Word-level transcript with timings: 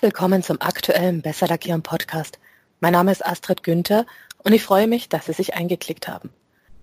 Willkommen 0.00 0.44
zum 0.44 0.60
aktuellen 0.60 1.22
Besser 1.22 1.48
Lackieren 1.48 1.82
Podcast. 1.82 2.38
Mein 2.78 2.92
Name 2.92 3.10
ist 3.10 3.26
Astrid 3.26 3.64
Günther 3.64 4.06
und 4.44 4.52
ich 4.52 4.62
freue 4.62 4.86
mich, 4.86 5.08
dass 5.08 5.26
Sie 5.26 5.32
sich 5.32 5.54
eingeklickt 5.54 6.06
haben. 6.06 6.30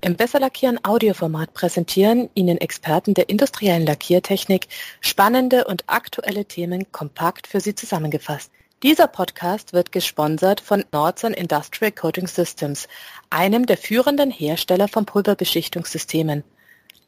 Im 0.01 0.17
Besser 0.17 0.41
Lackieren 0.41 0.83
Audioformat 0.83 1.53
präsentieren 1.53 2.29
Ihnen 2.33 2.57
Experten 2.57 3.13
der 3.13 3.29
industriellen 3.29 3.85
Lackiertechnik 3.85 4.67
spannende 4.99 5.63
und 5.63 5.85
aktuelle 5.87 6.43
Themen 6.43 6.91
kompakt 6.91 7.47
für 7.47 7.61
Sie 7.61 7.73
zusammengefasst. 7.73 8.51
Dieser 8.83 9.07
Podcast 9.07 9.71
wird 9.71 9.93
gesponsert 9.93 10.59
von 10.59 10.83
Nordson 10.91 11.33
Industrial 11.33 11.93
Coating 11.93 12.27
Systems, 12.27 12.89
einem 13.29 13.65
der 13.65 13.77
führenden 13.77 14.29
Hersteller 14.29 14.89
von 14.89 15.05
Pulverbeschichtungssystemen. 15.05 16.43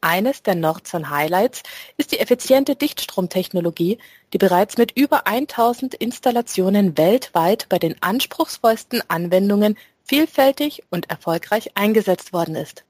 Eines 0.00 0.44
der 0.44 0.54
Nordson 0.54 1.10
Highlights 1.10 1.64
ist 1.96 2.12
die 2.12 2.20
effiziente 2.20 2.76
Dichtstromtechnologie, 2.76 3.98
die 4.32 4.38
bereits 4.38 4.76
mit 4.78 4.96
über 4.96 5.26
1000 5.26 5.94
Installationen 5.94 6.96
weltweit 6.96 7.66
bei 7.68 7.78
den 7.78 8.00
anspruchsvollsten 8.00 9.02
Anwendungen 9.08 9.76
vielfältig 10.04 10.84
und 10.90 11.10
erfolgreich 11.10 11.72
eingesetzt 11.74 12.32
worden 12.32 12.54
ist. 12.54 12.84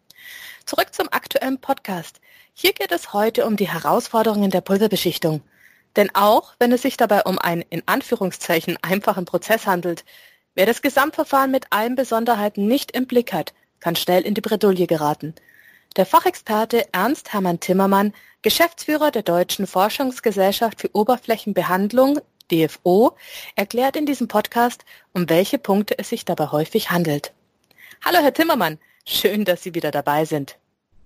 Zurück 0.67 0.95
zum 0.95 1.09
aktuellen 1.11 1.59
Podcast. 1.59 2.21
Hier 2.53 2.75
geht 2.75 2.93
es 2.93 3.15
heute 3.15 3.47
um 3.47 3.57
die 3.57 3.69
Herausforderungen 3.69 4.51
der 4.51 4.61
Pulverbeschichtung. 4.61 5.41
Denn 5.97 6.15
auch 6.15 6.53
wenn 6.59 6.73
es 6.73 6.83
sich 6.83 6.99
dabei 6.99 7.23
um 7.23 7.39
einen 7.39 7.63
in 7.71 7.83
Anführungszeichen 7.87 8.77
einfachen 8.83 9.25
Prozess 9.25 9.67
handelt, 9.67 10.05
wer 10.55 10.67
das 10.67 10.83
Gesamtverfahren 10.83 11.51
mit 11.51 11.67
allen 11.71 11.95
Besonderheiten 11.95 12.67
nicht 12.67 12.91
im 12.91 13.07
Blick 13.07 13.33
hat, 13.33 13.55
kann 13.81 13.97
schnell 13.97 14.23
in 14.23 14.35
die 14.35 14.43
Bredouille 14.43 14.87
geraten– 14.87 15.35
der 15.99 16.07
Fachexperte 16.07 16.87
Ernst 16.93 17.33
Hermann 17.33 17.59
Timmermann, 17.59 18.15
Geschäftsführer 18.43 19.11
der 19.11 19.25
Deutschen 19.25 19.67
Forschungsgesellschaft 19.67 20.81
für 20.81 20.95
Oberflächenbehandlung 20.95 22.21
(DFO), 22.53 23.17
erklärt 23.57 23.97
in 23.97 24.07
diesem 24.07 24.29
Podcast, 24.29 24.85
um 25.13 25.29
welche 25.29 25.59
Punkte 25.59 25.99
es 25.99 26.09
sich 26.09 26.25
dabei 26.25 26.53
häufig 26.53 26.93
handelt. 26.93 27.33
Hallo 28.05 28.19
Herr 28.19 28.33
Timmermann, 28.33 28.79
schön, 29.05 29.45
dass 29.45 29.65
Sie 29.65 29.75
wieder 29.75 29.91
dabei 29.91 30.25
sind. 30.25 30.57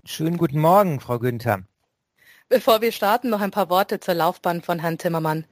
Schönen 0.04 0.36
guten 0.36 0.60
Morgen, 0.60 1.00
Frau 1.00 1.18
Günther. 1.18 1.62
Bevor 2.50 2.82
wir 2.82 2.92
starten, 2.92 3.30
noch 3.30 3.40
ein 3.40 3.50
paar 3.50 3.70
Worte 3.70 3.98
zur 3.98 4.12
Laufbahn 4.12 4.60
von 4.60 4.78
Herrn 4.78 4.98
Timmermann. 4.98 5.46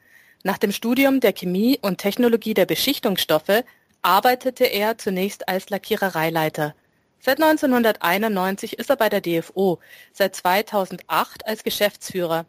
Nach 0.44 0.58
dem 0.58 0.70
Studium 0.70 1.20
der 1.20 1.32
Chemie 1.32 1.78
und 1.80 1.96
Technologie 1.96 2.52
der 2.52 2.66
Beschichtungsstoffe 2.66 3.64
arbeitete 4.02 4.64
er 4.64 4.98
zunächst 4.98 5.48
als 5.48 5.70
Lackierereileiter. 5.70 6.74
Seit 7.22 7.42
1991 7.42 8.78
ist 8.78 8.88
er 8.88 8.96
bei 8.96 9.10
der 9.10 9.20
DFO, 9.20 9.78
seit 10.12 10.34
2008 10.34 11.46
als 11.46 11.64
Geschäftsführer. 11.64 12.46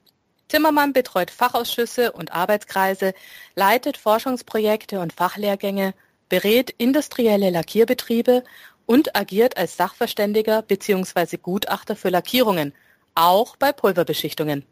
Timmermann 0.47 0.93
betreut 0.93 1.29
Fachausschüsse 1.29 2.13
und 2.13 2.31
Arbeitskreise, 2.31 3.13
leitet 3.55 3.97
Forschungsprojekte 3.97 5.01
und 5.01 5.11
Fachlehrgänge, 5.11 5.93
berät 6.29 6.69
industrielle 6.77 7.49
Lackierbetriebe 7.49 8.43
und 8.85 9.15
agiert 9.15 9.57
als 9.57 9.75
Sachverständiger 9.75 10.61
bzw. 10.61 11.37
Gutachter 11.37 11.97
für 11.97 12.09
Lackierungen, 12.09 12.73
auch 13.13 13.57
bei 13.57 13.73
Pulverbeschichtungen. 13.73 14.65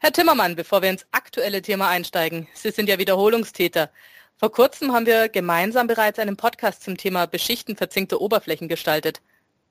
Herr 0.00 0.12
Timmermann, 0.12 0.56
bevor 0.56 0.82
wir 0.82 0.90
ins 0.90 1.06
aktuelle 1.12 1.62
Thema 1.62 1.88
einsteigen, 1.88 2.48
Sie 2.52 2.70
sind 2.70 2.88
ja 2.88 2.98
Wiederholungstäter. 2.98 3.90
Vor 4.36 4.50
kurzem 4.50 4.92
haben 4.92 5.06
wir 5.06 5.28
gemeinsam 5.28 5.86
bereits 5.86 6.18
einen 6.18 6.36
Podcast 6.36 6.82
zum 6.82 6.96
Thema 6.96 7.26
Beschichten 7.26 7.76
verzinkter 7.76 8.20
Oberflächen 8.20 8.68
gestaltet. 8.68 9.22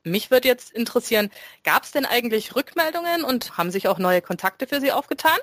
Mich 0.03 0.31
würde 0.31 0.47
jetzt 0.47 0.71
interessieren, 0.71 1.29
gab 1.63 1.83
es 1.83 1.91
denn 1.91 2.05
eigentlich 2.05 2.55
Rückmeldungen 2.55 3.23
und 3.23 3.57
haben 3.57 3.71
sich 3.71 3.87
auch 3.87 3.99
neue 3.99 4.21
Kontakte 4.21 4.67
für 4.67 4.81
Sie 4.81 4.91
aufgetan? 4.91 5.37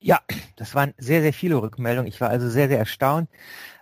Ja, 0.00 0.20
das 0.56 0.74
waren 0.74 0.94
sehr, 0.98 1.22
sehr 1.22 1.32
viele 1.32 1.56
Rückmeldungen. 1.56 2.08
Ich 2.08 2.20
war 2.20 2.28
also 2.28 2.48
sehr, 2.48 2.68
sehr 2.68 2.78
erstaunt. 2.78 3.30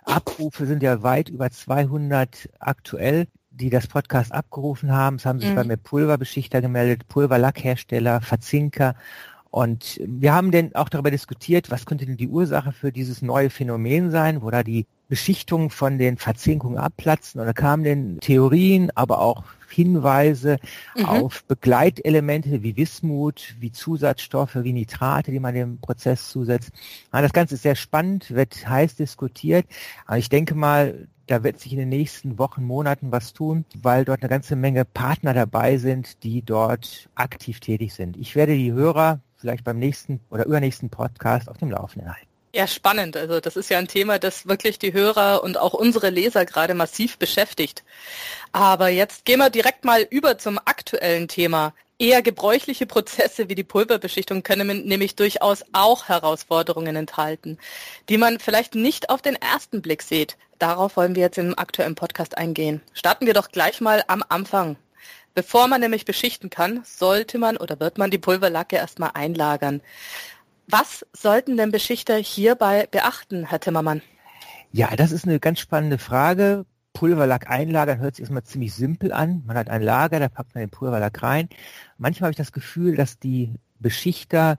Abrufe 0.03 0.65
sind 0.65 0.83
ja 0.83 1.01
weit 1.03 1.29
über 1.29 1.49
200 1.49 2.49
aktuell, 2.59 3.27
die 3.49 3.69
das 3.69 3.87
Podcast 3.87 4.31
abgerufen 4.31 4.91
haben. 4.91 5.17
Es 5.17 5.25
haben 5.25 5.39
sich 5.39 5.49
mhm. 5.49 5.55
bei 5.55 5.63
mir 5.63 5.77
Pulverbeschichter 5.77 6.61
gemeldet, 6.61 7.07
Pulverlackhersteller, 7.07 8.21
Verzinker 8.21 8.95
und 9.51 9.99
wir 10.05 10.33
haben 10.33 10.51
denn 10.51 10.73
auch 10.75 10.87
darüber 10.87 11.11
diskutiert, 11.11 11.69
was 11.69 11.85
könnte 11.85 12.05
denn 12.05 12.15
die 12.15 12.29
Ursache 12.29 12.71
für 12.71 12.93
dieses 12.93 13.21
neue 13.21 13.49
Phänomen 13.49 14.09
sein, 14.09 14.41
wo 14.41 14.49
da 14.49 14.63
die 14.63 14.87
Beschichtungen 15.09 15.69
von 15.69 15.97
den 15.97 16.17
Verzinkungen 16.17 16.77
abplatzen. 16.77 17.41
Und 17.41 17.47
da 17.47 17.51
kamen 17.51 17.83
dann 17.83 18.19
Theorien, 18.21 18.91
aber 18.95 19.19
auch 19.19 19.43
Hinweise 19.69 20.57
mhm. 20.95 21.05
auf 21.05 21.43
Begleitelemente 21.43 22.63
wie 22.63 22.77
Wismut, 22.77 23.55
wie 23.59 23.73
Zusatzstoffe, 23.73 24.55
wie 24.55 24.71
Nitrate, 24.71 25.31
die 25.31 25.39
man 25.41 25.53
dem 25.53 25.79
Prozess 25.79 26.29
zusetzt. 26.29 26.71
Das 27.11 27.33
Ganze 27.33 27.55
ist 27.55 27.63
sehr 27.63 27.75
spannend, 27.75 28.31
wird 28.31 28.69
heiß 28.69 28.95
diskutiert. 28.95 29.65
Aber 30.05 30.17
ich 30.17 30.29
denke 30.29 30.55
mal, 30.55 31.09
da 31.27 31.43
wird 31.43 31.59
sich 31.59 31.73
in 31.73 31.79
den 31.79 31.89
nächsten 31.89 32.37
Wochen, 32.37 32.63
Monaten 32.63 33.11
was 33.11 33.33
tun, 33.33 33.65
weil 33.81 34.05
dort 34.05 34.21
eine 34.21 34.29
ganze 34.29 34.55
Menge 34.55 34.85
Partner 34.85 35.33
dabei 35.33 35.77
sind, 35.77 36.23
die 36.23 36.41
dort 36.41 37.09
aktiv 37.15 37.59
tätig 37.59 37.93
sind. 37.93 38.15
Ich 38.15 38.35
werde 38.35 38.55
die 38.55 38.71
Hörer 38.71 39.19
vielleicht 39.41 39.63
beim 39.63 39.79
nächsten 39.79 40.21
oder 40.29 40.45
übernächsten 40.45 40.89
Podcast 40.89 41.49
auf 41.49 41.57
dem 41.57 41.71
Laufenden 41.71 42.09
halten. 42.09 42.27
Ja, 42.53 42.67
spannend. 42.67 43.15
Also 43.15 43.39
das 43.39 43.55
ist 43.55 43.69
ja 43.69 43.77
ein 43.77 43.87
Thema, 43.87 44.19
das 44.19 44.45
wirklich 44.47 44.77
die 44.77 44.91
Hörer 44.91 45.41
und 45.43 45.57
auch 45.57 45.73
unsere 45.73 46.09
Leser 46.09 46.45
gerade 46.45 46.73
massiv 46.73 47.17
beschäftigt. 47.17 47.83
Aber 48.51 48.89
jetzt 48.89 49.23
gehen 49.23 49.39
wir 49.39 49.49
direkt 49.49 49.85
mal 49.85 50.05
über 50.09 50.37
zum 50.37 50.57
aktuellen 50.57 51.29
Thema. 51.29 51.73
Eher 51.97 52.21
gebräuchliche 52.21 52.87
Prozesse 52.87 53.47
wie 53.47 53.55
die 53.55 53.63
Pulverbeschichtung 53.63 54.43
können 54.43 54.85
nämlich 54.85 55.15
durchaus 55.15 55.63
auch 55.71 56.09
Herausforderungen 56.09 56.95
enthalten, 56.95 57.57
die 58.09 58.17
man 58.17 58.39
vielleicht 58.39 58.75
nicht 58.75 59.09
auf 59.09 59.21
den 59.21 59.35
ersten 59.35 59.81
Blick 59.81 60.01
sieht. 60.01 60.35
Darauf 60.57 60.97
wollen 60.97 61.15
wir 61.15 61.21
jetzt 61.21 61.37
im 61.37 61.57
aktuellen 61.57 61.95
Podcast 61.95 62.37
eingehen. 62.37 62.81
Starten 62.93 63.27
wir 63.27 63.33
doch 63.33 63.49
gleich 63.49 63.81
mal 63.81 64.03
am 64.07 64.23
Anfang. 64.27 64.77
Bevor 65.33 65.67
man 65.67 65.81
nämlich 65.81 66.05
beschichten 66.05 66.49
kann, 66.49 66.81
sollte 66.83 67.37
man 67.37 67.57
oder 67.57 67.79
wird 67.79 67.97
man 67.97 68.11
die 68.11 68.17
Pulverlacke 68.17 68.75
erstmal 68.75 69.11
einlagern. 69.13 69.81
Was 70.67 71.05
sollten 71.13 71.57
denn 71.57 71.71
Beschichter 71.71 72.17
hierbei 72.17 72.87
beachten, 72.89 73.45
Herr 73.45 73.59
Timmermann? 73.59 74.01
Ja, 74.71 74.95
das 74.95 75.11
ist 75.11 75.25
eine 75.25 75.39
ganz 75.39 75.59
spannende 75.59 75.97
Frage. 75.97 76.65
Pulverlack 76.93 77.49
einlagern 77.49 77.99
hört 77.99 78.15
sich 78.15 78.23
erstmal 78.23 78.43
ziemlich 78.43 78.73
simpel 78.73 79.13
an. 79.13 79.43
Man 79.45 79.57
hat 79.57 79.69
ein 79.69 79.81
Lager, 79.81 80.19
da 80.19 80.29
packt 80.29 80.53
man 80.53 80.63
den 80.63 80.69
Pulverlack 80.69 81.23
rein. 81.23 81.49
Manchmal 81.97 82.27
habe 82.27 82.31
ich 82.31 82.37
das 82.37 82.51
Gefühl, 82.51 82.95
dass 82.95 83.19
die 83.19 83.53
Beschichter 83.79 84.57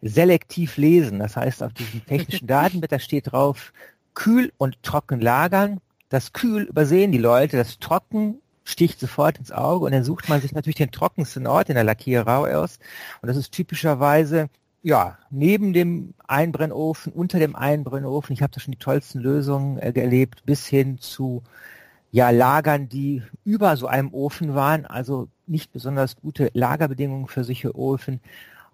selektiv 0.00 0.76
lesen. 0.76 1.18
Das 1.18 1.36
heißt, 1.36 1.62
auf 1.62 1.72
diesem 1.72 2.04
technischen 2.04 2.46
Datenblätter 2.48 2.98
steht 2.98 3.32
drauf, 3.32 3.72
kühl 4.14 4.52
und 4.56 4.82
trocken 4.82 5.20
lagern. 5.20 5.80
Das 6.08 6.32
kühl 6.32 6.62
übersehen 6.64 7.12
die 7.12 7.18
Leute, 7.18 7.56
das 7.56 7.78
trocken 7.78 8.40
sticht 8.64 8.98
sofort 8.98 9.38
ins 9.38 9.52
Auge 9.52 9.84
und 9.84 9.92
dann 9.92 10.04
sucht 10.04 10.28
man 10.28 10.40
sich 10.40 10.52
natürlich 10.52 10.76
den 10.76 10.90
trockensten 10.90 11.46
Ort 11.46 11.68
in 11.68 11.74
der 11.74 11.84
Lackiererei 11.84 12.56
aus. 12.56 12.78
Und 13.22 13.28
das 13.28 13.36
ist 13.36 13.52
typischerweise 13.52 14.48
ja, 14.84 15.16
neben 15.30 15.72
dem 15.72 16.12
Einbrennofen, 16.28 17.10
unter 17.10 17.38
dem 17.38 17.56
Einbrennofen, 17.56 18.34
ich 18.34 18.42
habe 18.42 18.52
da 18.52 18.60
schon 18.60 18.72
die 18.72 18.78
tollsten 18.78 19.18
Lösungen 19.18 19.78
äh, 19.78 19.98
erlebt, 19.98 20.44
bis 20.44 20.66
hin 20.66 20.98
zu 20.98 21.42
ja, 22.12 22.28
Lagern, 22.28 22.90
die 22.90 23.22
über 23.44 23.78
so 23.78 23.86
einem 23.86 24.12
Ofen 24.12 24.54
waren, 24.54 24.84
also 24.84 25.28
nicht 25.46 25.72
besonders 25.72 26.16
gute 26.16 26.50
Lagerbedingungen 26.52 27.28
für 27.28 27.44
solche 27.44 27.68
Öfen. 27.70 28.20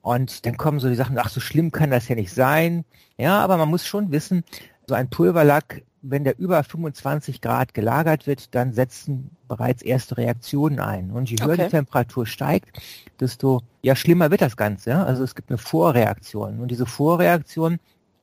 Und 0.02 0.46
dann 0.46 0.56
kommen 0.56 0.80
so 0.80 0.88
die 0.88 0.96
Sachen, 0.96 1.16
ach, 1.16 1.28
so 1.28 1.38
schlimm 1.38 1.70
kann 1.70 1.92
das 1.92 2.08
ja 2.08 2.16
nicht 2.16 2.34
sein. 2.34 2.84
Ja, 3.16 3.38
aber 3.38 3.56
man 3.56 3.68
muss 3.68 3.86
schon 3.86 4.10
wissen, 4.10 4.42
so 4.88 4.94
ein 4.94 5.10
Pulverlack 5.10 5.82
wenn 6.02 6.24
der 6.24 6.38
über 6.38 6.62
25 6.62 7.40
Grad 7.40 7.74
gelagert 7.74 8.26
wird, 8.26 8.54
dann 8.54 8.72
setzen 8.72 9.30
bereits 9.48 9.82
erste 9.82 10.16
Reaktionen 10.16 10.80
ein. 10.80 11.10
Und 11.10 11.30
je 11.30 11.36
höher 11.40 11.54
okay. 11.54 11.64
die 11.64 11.70
Temperatur 11.70 12.26
steigt, 12.26 12.80
desto 13.20 13.62
ja 13.82 13.94
schlimmer 13.94 14.30
wird 14.30 14.40
das 14.40 14.56
Ganze. 14.56 14.90
Ja? 14.90 15.04
Also 15.04 15.22
es 15.24 15.34
gibt 15.34 15.50
eine 15.50 15.58
Vorreaktion. 15.58 16.60
Und 16.60 16.70
diese 16.70 16.86
Vorreaktion, 16.86 17.78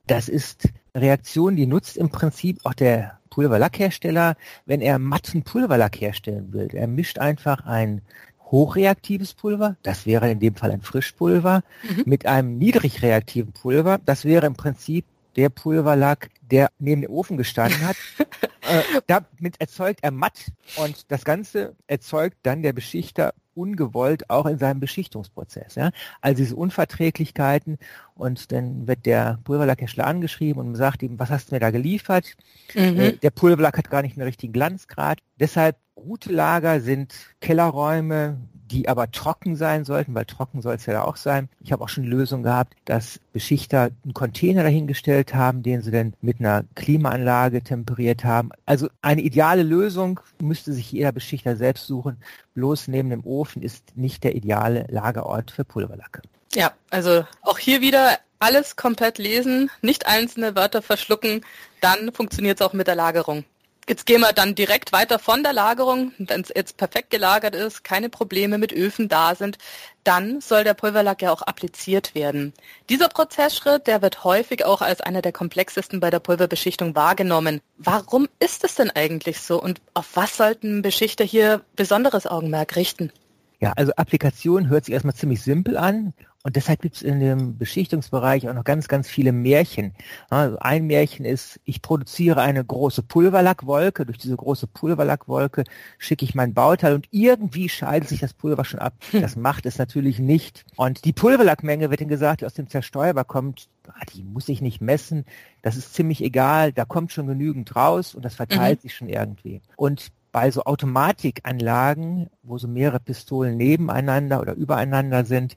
das 0.06 0.28
ist 0.28 0.68
eine 0.92 1.04
Reaktion, 1.04 1.56
die 1.56 1.66
nutzt 1.66 1.96
im 1.96 2.10
Prinzip 2.10 2.58
auch 2.64 2.74
der 2.74 3.18
Pulverlackhersteller, 3.30 4.36
wenn 4.66 4.80
er 4.80 4.98
matten 4.98 5.42
Pulverlack 5.42 6.00
herstellen 6.00 6.52
will. 6.52 6.68
Er 6.72 6.88
mischt 6.88 7.18
einfach 7.18 7.64
ein 7.64 8.02
hochreaktives 8.50 9.34
Pulver, 9.34 9.76
das 9.82 10.06
wäre 10.06 10.30
in 10.30 10.40
dem 10.40 10.54
Fall 10.54 10.70
ein 10.70 10.80
Frischpulver, 10.80 11.62
mhm. 11.82 12.02
mit 12.06 12.26
einem 12.26 12.58
niedrigreaktiven 12.58 13.52
Pulver, 13.52 14.00
das 14.04 14.24
wäre 14.24 14.46
im 14.46 14.54
Prinzip 14.54 15.04
der 15.36 15.50
Pulverlack, 15.50 16.30
der 16.50 16.70
neben 16.78 17.02
dem 17.02 17.10
Ofen 17.10 17.36
gestanden 17.36 17.86
hat. 17.86 17.96
äh, 18.62 19.00
damit 19.06 19.60
erzeugt 19.60 20.00
er 20.02 20.10
matt 20.10 20.50
und 20.76 21.10
das 21.10 21.24
Ganze 21.24 21.76
erzeugt 21.86 22.38
dann 22.42 22.62
der 22.62 22.72
Beschichter 22.72 23.34
ungewollt 23.58 24.30
auch 24.30 24.46
in 24.46 24.58
seinem 24.58 24.80
Beschichtungsprozess. 24.80 25.74
Ja? 25.74 25.90
Also 26.20 26.42
diese 26.42 26.56
Unverträglichkeiten 26.56 27.78
und 28.14 28.52
dann 28.52 28.86
wird 28.86 29.06
der 29.06 29.38
Pulverlackhersteller 29.44 30.06
angeschrieben 30.06 30.60
und 30.60 30.74
sagt 30.74 31.02
ihm, 31.02 31.18
was 31.18 31.30
hast 31.30 31.50
du 31.50 31.54
mir 31.54 31.60
da 31.60 31.70
geliefert? 31.70 32.36
Mhm. 32.74 33.00
Äh, 33.00 33.12
der 33.12 33.30
Pulverlack 33.30 33.78
hat 33.78 33.90
gar 33.90 34.02
nicht 34.02 34.16
einen 34.16 34.26
richtigen 34.26 34.52
Glanzgrad. 34.52 35.18
Deshalb 35.38 35.76
gute 35.94 36.32
Lager 36.32 36.80
sind 36.80 37.14
Kellerräume, 37.40 38.38
die 38.70 38.88
aber 38.88 39.10
trocken 39.10 39.56
sein 39.56 39.84
sollten, 39.84 40.14
weil 40.14 40.26
trocken 40.26 40.62
soll 40.62 40.74
es 40.74 40.86
ja 40.86 41.04
auch 41.04 41.16
sein. 41.16 41.48
Ich 41.60 41.72
habe 41.72 41.82
auch 41.82 41.88
schon 41.88 42.04
Lösungen 42.04 42.42
gehabt, 42.42 42.74
dass 42.84 43.20
Beschichter 43.32 43.90
einen 44.04 44.14
Container 44.14 44.62
dahingestellt 44.62 45.34
haben, 45.34 45.62
den 45.62 45.80
sie 45.80 45.90
dann 45.90 46.14
mit 46.20 46.40
einer 46.40 46.64
Klimaanlage 46.74 47.62
temperiert 47.62 48.24
haben. 48.24 48.50
Also 48.66 48.88
eine 49.00 49.22
ideale 49.22 49.62
Lösung 49.62 50.20
müsste 50.40 50.72
sich 50.72 50.92
jeder 50.92 51.12
Beschichter 51.12 51.56
selbst 51.56 51.86
suchen. 51.86 52.18
Bloß 52.54 52.88
neben 52.88 53.10
dem 53.10 53.24
Ofen 53.24 53.47
ist 53.56 53.96
nicht 53.96 54.24
der 54.24 54.34
ideale 54.34 54.86
Lagerort 54.88 55.50
für 55.50 55.64
Pulverlacke. 55.64 56.22
Ja, 56.54 56.72
also 56.90 57.24
auch 57.42 57.58
hier 57.58 57.80
wieder 57.80 58.18
alles 58.38 58.76
komplett 58.76 59.18
lesen, 59.18 59.70
nicht 59.82 60.06
einzelne 60.06 60.54
Wörter 60.54 60.82
verschlucken, 60.82 61.44
dann 61.80 62.12
funktioniert 62.12 62.60
es 62.60 62.66
auch 62.66 62.72
mit 62.72 62.86
der 62.86 62.94
Lagerung. 62.94 63.44
Jetzt 63.88 64.04
gehen 64.04 64.20
wir 64.20 64.34
dann 64.34 64.54
direkt 64.54 64.92
weiter 64.92 65.18
von 65.18 65.42
der 65.42 65.54
Lagerung. 65.54 66.12
Wenn 66.18 66.42
es 66.42 66.52
jetzt 66.54 66.76
perfekt 66.76 67.08
gelagert 67.08 67.54
ist, 67.54 67.84
keine 67.84 68.10
Probleme 68.10 68.58
mit 68.58 68.70
Öfen 68.70 69.08
da 69.08 69.34
sind, 69.34 69.56
dann 70.04 70.42
soll 70.42 70.62
der 70.62 70.74
Pulverlack 70.74 71.22
ja 71.22 71.32
auch 71.32 71.40
appliziert 71.40 72.14
werden. 72.14 72.52
Dieser 72.90 73.08
Prozessschritt, 73.08 73.86
der 73.86 74.02
wird 74.02 74.24
häufig 74.24 74.66
auch 74.66 74.82
als 74.82 75.00
einer 75.00 75.22
der 75.22 75.32
komplexesten 75.32 76.00
bei 76.00 76.10
der 76.10 76.18
Pulverbeschichtung 76.18 76.94
wahrgenommen. 76.94 77.62
Warum 77.78 78.28
ist 78.40 78.62
es 78.62 78.74
denn 78.74 78.90
eigentlich 78.90 79.40
so 79.40 79.58
und 79.60 79.80
auf 79.94 80.08
was 80.16 80.36
sollten 80.36 80.82
Beschichter 80.82 81.24
hier 81.24 81.62
besonderes 81.74 82.26
Augenmerk 82.26 82.76
richten? 82.76 83.10
Ja, 83.60 83.72
also 83.76 83.92
Applikation 83.96 84.68
hört 84.68 84.84
sich 84.84 84.94
erstmal 84.94 85.14
ziemlich 85.14 85.42
simpel 85.42 85.76
an 85.76 86.14
und 86.44 86.54
deshalb 86.54 86.80
gibt 86.80 86.94
es 86.94 87.02
in 87.02 87.18
dem 87.18 87.58
Beschichtungsbereich 87.58 88.48
auch 88.48 88.54
noch 88.54 88.64
ganz, 88.64 88.86
ganz 88.86 89.08
viele 89.08 89.32
Märchen. 89.32 89.92
Also 90.30 90.56
ein 90.60 90.86
Märchen 90.86 91.24
ist, 91.24 91.60
ich 91.64 91.82
produziere 91.82 92.40
eine 92.40 92.64
große 92.64 93.02
Pulverlackwolke. 93.02 94.06
Durch 94.06 94.18
diese 94.18 94.36
große 94.36 94.68
Pulverlackwolke 94.68 95.64
schicke 95.98 96.24
ich 96.24 96.36
mein 96.36 96.54
Bauteil 96.54 96.94
und 96.94 97.08
irgendwie 97.10 97.68
scheidet 97.68 98.08
sich 98.08 98.20
das 98.20 98.34
Pulver 98.34 98.64
schon 98.64 98.78
ab. 98.78 98.94
Hm. 99.10 99.20
Das 99.20 99.34
macht 99.34 99.66
es 99.66 99.78
natürlich 99.78 100.20
nicht. 100.20 100.64
Und 100.76 101.04
die 101.04 101.12
Pulverlackmenge, 101.12 101.90
wird 101.90 102.00
dann 102.00 102.08
gesagt, 102.08 102.40
die 102.40 102.46
aus 102.46 102.54
dem 102.54 102.68
Zerstäuber 102.68 103.24
kommt, 103.24 103.68
ah, 103.88 104.04
die 104.14 104.22
muss 104.22 104.48
ich 104.48 104.62
nicht 104.62 104.80
messen. 104.80 105.24
Das 105.62 105.76
ist 105.76 105.92
ziemlich 105.92 106.22
egal. 106.22 106.72
Da 106.72 106.84
kommt 106.84 107.12
schon 107.12 107.26
genügend 107.26 107.74
raus 107.74 108.14
und 108.14 108.24
das 108.24 108.36
verteilt 108.36 108.78
mhm. 108.78 108.82
sich 108.82 108.94
schon 108.94 109.08
irgendwie. 109.08 109.60
Und 109.76 110.12
bei 110.32 110.50
so 110.50 110.64
Automatikanlagen, 110.64 112.28
wo 112.42 112.58
so 112.58 112.68
mehrere 112.68 113.00
Pistolen 113.00 113.56
nebeneinander 113.56 114.40
oder 114.40 114.54
übereinander 114.54 115.24
sind, 115.24 115.54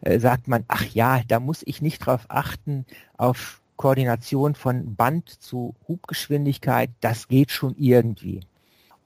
äh, 0.00 0.18
sagt 0.18 0.48
man, 0.48 0.64
ach 0.68 0.84
ja, 0.84 1.20
da 1.26 1.40
muss 1.40 1.62
ich 1.64 1.82
nicht 1.82 2.00
drauf 2.00 2.26
achten, 2.28 2.86
auf 3.16 3.60
Koordination 3.76 4.54
von 4.54 4.94
Band 4.94 5.28
zu 5.28 5.74
Hubgeschwindigkeit, 5.88 6.90
das 7.00 7.28
geht 7.28 7.50
schon 7.50 7.74
irgendwie. 7.76 8.40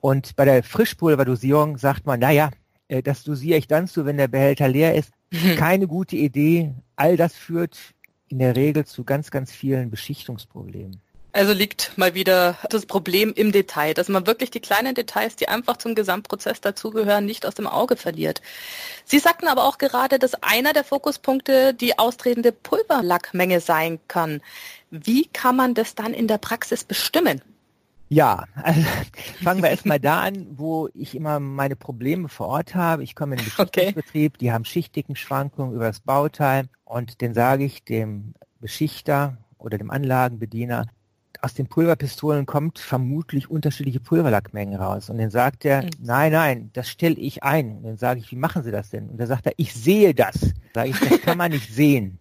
Und 0.00 0.36
bei 0.36 0.44
der 0.44 0.62
Frischpulverdosierung 0.62 1.78
sagt 1.78 2.06
man, 2.06 2.20
naja, 2.20 2.50
äh, 2.88 3.02
das 3.02 3.24
dosiere 3.24 3.58
ich 3.58 3.66
dann 3.66 3.86
zu, 3.86 4.04
wenn 4.04 4.16
der 4.16 4.28
Behälter 4.28 4.68
leer 4.68 4.94
ist. 4.94 5.12
Keine 5.56 5.86
gute 5.86 6.16
Idee. 6.16 6.74
All 6.96 7.16
das 7.16 7.34
führt 7.34 7.78
in 8.28 8.38
der 8.38 8.56
Regel 8.56 8.84
zu 8.84 9.04
ganz, 9.04 9.30
ganz 9.30 9.52
vielen 9.52 9.90
Beschichtungsproblemen. 9.90 11.00
Also 11.32 11.52
liegt 11.52 11.96
mal 11.96 12.14
wieder 12.14 12.56
das 12.70 12.86
Problem 12.86 13.32
im 13.34 13.52
Detail, 13.52 13.92
dass 13.92 14.08
man 14.08 14.26
wirklich 14.26 14.50
die 14.50 14.60
kleinen 14.60 14.94
Details, 14.94 15.36
die 15.36 15.48
einfach 15.48 15.76
zum 15.76 15.94
Gesamtprozess 15.94 16.60
dazugehören, 16.60 17.26
nicht 17.26 17.44
aus 17.44 17.54
dem 17.54 17.66
Auge 17.66 17.96
verliert. 17.96 18.40
Sie 19.04 19.18
sagten 19.18 19.46
aber 19.46 19.64
auch 19.64 19.78
gerade, 19.78 20.18
dass 20.18 20.42
einer 20.42 20.72
der 20.72 20.84
Fokuspunkte 20.84 21.74
die 21.74 21.98
austretende 21.98 22.50
Pulverlackmenge 22.52 23.60
sein 23.60 24.00
kann. 24.08 24.40
Wie 24.90 25.26
kann 25.26 25.54
man 25.54 25.74
das 25.74 25.94
dann 25.94 26.14
in 26.14 26.28
der 26.28 26.38
Praxis 26.38 26.82
bestimmen? 26.84 27.42
Ja, 28.08 28.44
also 28.62 28.80
fangen 29.42 29.62
wir 29.62 29.68
erstmal 29.68 30.00
da 30.00 30.22
an, 30.22 30.46
wo 30.52 30.88
ich 30.94 31.14
immer 31.14 31.40
meine 31.40 31.76
Probleme 31.76 32.30
vor 32.30 32.48
Ort 32.48 32.74
habe. 32.74 33.04
Ich 33.04 33.14
komme 33.14 33.34
in 33.34 33.42
den 33.42 33.44
Beschichtungsbetrieb, 33.44 34.32
okay. 34.34 34.38
die 34.40 34.50
haben 34.50 34.64
Schichtdickenschwankungen 34.64 35.74
über 35.74 35.86
das 35.86 36.00
Bauteil 36.00 36.68
und 36.84 37.20
den 37.20 37.34
sage 37.34 37.64
ich 37.64 37.84
dem 37.84 38.32
Beschichter 38.60 39.36
oder 39.58 39.76
dem 39.76 39.90
Anlagenbediener, 39.90 40.86
aus 41.40 41.54
den 41.54 41.66
Pulverpistolen 41.66 42.46
kommt 42.46 42.78
vermutlich 42.78 43.50
unterschiedliche 43.50 44.00
Pulverlackmengen 44.00 44.78
raus. 44.78 45.10
Und 45.10 45.18
dann 45.18 45.30
sagt 45.30 45.64
er, 45.64 45.82
mhm. 45.82 45.90
nein, 46.00 46.32
nein, 46.32 46.70
das 46.72 46.88
stelle 46.88 47.16
ich 47.16 47.42
ein. 47.42 47.76
Und 47.76 47.82
dann 47.84 47.96
sage 47.96 48.20
ich, 48.20 48.30
wie 48.30 48.36
machen 48.36 48.62
Sie 48.62 48.70
das 48.70 48.90
denn? 48.90 49.08
Und 49.08 49.18
dann 49.18 49.26
sagt 49.26 49.46
er, 49.46 49.52
ich 49.56 49.74
sehe 49.74 50.14
das. 50.14 50.52
Sage 50.74 50.90
ich, 50.90 50.98
das 50.98 51.20
kann 51.22 51.38
man 51.38 51.52
nicht 51.52 51.72
sehen. 51.72 52.18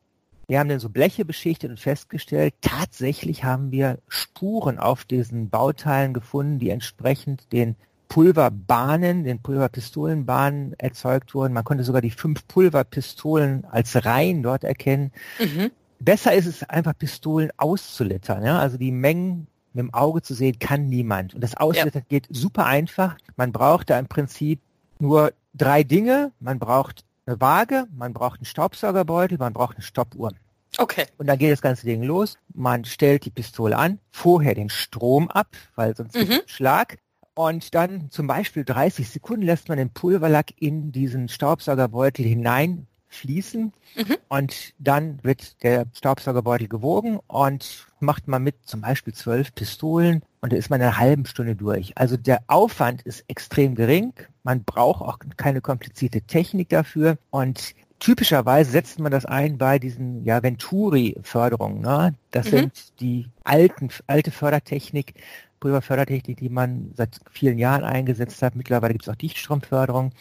Wir 0.47 0.59
haben 0.59 0.69
dann 0.69 0.79
so 0.79 0.89
Bleche 0.89 1.25
beschichtet 1.25 1.69
und 1.69 1.79
festgestellt, 1.79 2.53
tatsächlich 2.61 3.43
haben 3.43 3.71
wir 3.71 3.99
Spuren 4.07 4.79
auf 4.79 5.03
diesen 5.03 5.49
Bauteilen 5.49 6.13
gefunden, 6.13 6.57
die 6.57 6.69
entsprechend 6.69 7.51
den 7.51 7.75
Pulverbahnen, 8.07 9.25
den 9.25 9.41
Pulverpistolenbahnen 9.41 10.73
erzeugt 10.77 11.35
wurden. 11.35 11.53
Man 11.53 11.65
konnte 11.65 11.83
sogar 11.83 12.01
die 12.01 12.11
fünf 12.11 12.47
Pulverpistolen 12.47 13.65
als 13.65 14.05
Reihen 14.05 14.41
dort 14.41 14.63
erkennen. 14.63 15.11
Mhm 15.39 15.71
besser 15.99 16.33
ist 16.33 16.45
es 16.45 16.63
einfach 16.63 16.97
Pistolen 16.97 17.51
auszulittern. 17.57 18.43
Ja? 18.43 18.59
Also 18.59 18.77
die 18.77 18.91
Mengen 18.91 19.47
mit 19.73 19.83
dem 19.83 19.93
Auge 19.93 20.21
zu 20.21 20.33
sehen 20.33 20.59
kann 20.59 20.87
niemand. 20.87 21.35
Und 21.35 21.41
das 21.41 21.55
Auslittern 21.55 22.03
ja. 22.03 22.19
geht 22.19 22.27
super 22.29 22.65
einfach. 22.65 23.17
Man 23.35 23.51
braucht 23.51 23.89
da 23.89 23.99
im 23.99 24.07
Prinzip 24.07 24.59
nur 24.99 25.33
drei 25.53 25.83
Dinge. 25.83 26.31
Man 26.39 26.59
braucht 26.59 27.05
eine 27.25 27.39
Waage, 27.41 27.85
man 27.95 28.13
braucht 28.13 28.39
einen 28.39 28.45
Staubsaugerbeutel, 28.45 29.37
man 29.37 29.53
braucht 29.53 29.75
eine 29.75 29.83
Stoppuhr. 29.83 30.31
Okay. 30.77 31.05
Und 31.17 31.27
dann 31.27 31.37
geht 31.37 31.51
das 31.51 31.61
ganze 31.61 31.85
Ding 31.85 32.03
los. 32.03 32.37
Man 32.53 32.85
stellt 32.85 33.25
die 33.25 33.29
Pistole 33.29 33.77
an, 33.77 33.99
vorher 34.11 34.55
den 34.55 34.69
Strom 34.69 35.29
ab, 35.29 35.47
weil 35.75 35.95
sonst 35.95 36.15
mhm. 36.15 36.27
gibt 36.27 36.49
Schlag. 36.49 36.97
Und 37.33 37.75
dann 37.75 38.09
zum 38.09 38.25
Beispiel 38.27 38.65
30 38.65 39.09
Sekunden 39.09 39.43
lässt 39.43 39.69
man 39.69 39.77
den 39.77 39.91
Pulverlack 39.91 40.53
in 40.59 40.91
diesen 40.91 41.29
Staubsaugerbeutel 41.29 42.25
hinein 42.25 42.87
fließen 43.09 43.73
mhm. 43.95 44.15
und 44.27 44.73
dann 44.79 45.19
wird 45.23 45.63
der 45.63 45.85
Staubsaugerbeutel 45.93 46.67
gewogen 46.67 47.19
und 47.27 47.87
macht 47.99 48.27
man 48.27 48.43
mit 48.43 48.55
zum 48.65 48.81
Beispiel 48.81 49.13
zwölf 49.13 49.53
Pistolen 49.55 50.21
und 50.41 50.53
da 50.53 50.57
ist 50.57 50.69
man 50.69 50.81
in 50.81 50.87
einer 50.87 50.97
halben 50.97 51.25
Stunde 51.25 51.55
durch. 51.55 51.97
Also 51.97 52.17
der 52.17 52.43
Aufwand 52.47 53.01
ist 53.03 53.23
extrem 53.27 53.75
gering, 53.75 54.13
man 54.43 54.63
braucht 54.63 55.01
auch 55.01 55.19
keine 55.37 55.61
komplizierte 55.61 56.21
Technik 56.21 56.69
dafür 56.69 57.17
und 57.29 57.75
typischerweise 57.99 58.71
setzt 58.71 58.99
man 58.99 59.11
das 59.11 59.25
ein 59.25 59.57
bei 59.57 59.79
diesen 59.79 60.23
ja, 60.23 60.43
Venturi-Förderungen. 60.43 61.81
Ne? 61.81 62.13
Das 62.31 62.47
mhm. 62.47 62.51
sind 62.51 62.99
die 62.99 63.27
alten, 63.43 63.89
alte 64.07 64.31
Fördertechnik, 64.31 65.15
Pulverfördertechnik, 65.59 66.37
die 66.37 66.49
man 66.49 66.91
seit 66.95 67.19
vielen 67.31 67.57
Jahren 67.57 67.83
eingesetzt 67.83 68.41
hat. 68.41 68.55
Mittlerweile 68.55 68.93
gibt 68.93 69.07
es 69.07 69.09
auch 69.09 69.15
Dichtstromförderung. 69.15 70.11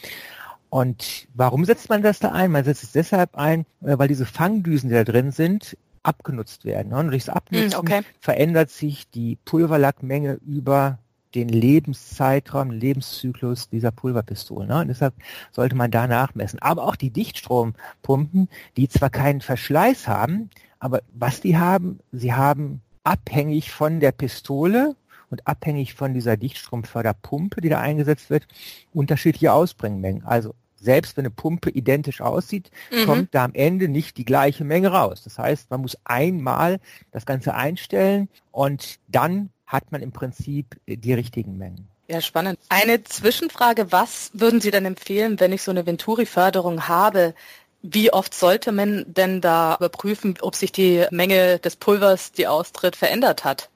Und 0.76 1.26
warum 1.32 1.64
setzt 1.64 1.88
man 1.88 2.02
das 2.02 2.18
da 2.18 2.32
ein? 2.32 2.50
Man 2.50 2.62
setzt 2.62 2.82
es 2.82 2.92
deshalb 2.92 3.34
ein, 3.34 3.64
äh, 3.80 3.96
weil 3.96 4.08
diese 4.08 4.26
Fangdüsen, 4.26 4.90
die 4.90 4.94
da 4.94 5.04
drin 5.04 5.32
sind, 5.32 5.74
abgenutzt 6.02 6.66
werden. 6.66 6.92
Und 6.92 7.12
durch 7.12 7.24
das 7.24 7.34
Abnutzen 7.34 7.72
hm, 7.72 7.78
okay. 7.78 8.00
verändert 8.20 8.68
sich 8.68 9.08
die 9.08 9.38
Pulverlackmenge 9.46 10.38
über 10.46 10.98
den 11.34 11.48
Lebenszeitraum, 11.48 12.72
den 12.72 12.80
Lebenszyklus 12.80 13.70
dieser 13.70 13.90
Pulverpistolen. 13.90 14.70
Und 14.70 14.88
deshalb 14.88 15.14
sollte 15.50 15.76
man 15.76 15.90
da 15.90 16.06
nachmessen. 16.06 16.60
Aber 16.60 16.84
auch 16.84 16.96
die 16.96 17.10
Dichtstrompumpen, 17.10 18.50
die 18.76 18.90
zwar 18.90 19.08
keinen 19.08 19.40
Verschleiß 19.40 20.08
haben, 20.08 20.50
aber 20.78 21.00
was 21.14 21.40
die 21.40 21.56
haben, 21.56 22.00
sie 22.12 22.34
haben 22.34 22.82
abhängig 23.02 23.70
von 23.72 23.98
der 23.98 24.12
Pistole 24.12 24.94
und 25.30 25.48
abhängig 25.48 25.94
von 25.94 26.12
dieser 26.12 26.36
Dichtstromförderpumpe, 26.36 27.62
die 27.62 27.70
da 27.70 27.80
eingesetzt 27.80 28.28
wird, 28.28 28.46
unterschiedliche 28.92 29.54
Ausbringmengen. 29.54 30.22
Also 30.22 30.54
selbst 30.76 31.16
wenn 31.16 31.24
eine 31.24 31.34
Pumpe 31.34 31.70
identisch 31.70 32.20
aussieht, 32.20 32.70
mhm. 32.90 33.06
kommt 33.06 33.34
da 33.34 33.44
am 33.44 33.54
Ende 33.54 33.88
nicht 33.88 34.16
die 34.16 34.24
gleiche 34.24 34.64
Menge 34.64 34.88
raus. 34.88 35.22
Das 35.24 35.38
heißt, 35.38 35.70
man 35.70 35.80
muss 35.80 35.96
einmal 36.04 36.78
das 37.12 37.26
Ganze 37.26 37.54
einstellen 37.54 38.28
und 38.52 38.98
dann 39.08 39.50
hat 39.66 39.90
man 39.90 40.02
im 40.02 40.12
Prinzip 40.12 40.80
die 40.86 41.12
richtigen 41.12 41.58
Mengen. 41.58 41.88
Ja, 42.08 42.20
spannend. 42.20 42.58
Eine 42.68 43.02
Zwischenfrage, 43.02 43.90
was 43.90 44.30
würden 44.32 44.60
Sie 44.60 44.70
dann 44.70 44.84
empfehlen, 44.84 45.40
wenn 45.40 45.52
ich 45.52 45.62
so 45.62 45.72
eine 45.72 45.86
Venturi-Förderung 45.86 46.86
habe? 46.86 47.34
Wie 47.82 48.12
oft 48.12 48.32
sollte 48.32 48.70
man 48.70 49.04
denn 49.08 49.40
da 49.40 49.76
überprüfen, 49.76 50.36
ob 50.40 50.54
sich 50.54 50.70
die 50.70 51.04
Menge 51.10 51.58
des 51.58 51.76
Pulvers, 51.76 52.32
die 52.32 52.46
austritt, 52.46 52.94
verändert 52.94 53.44
hat? 53.44 53.70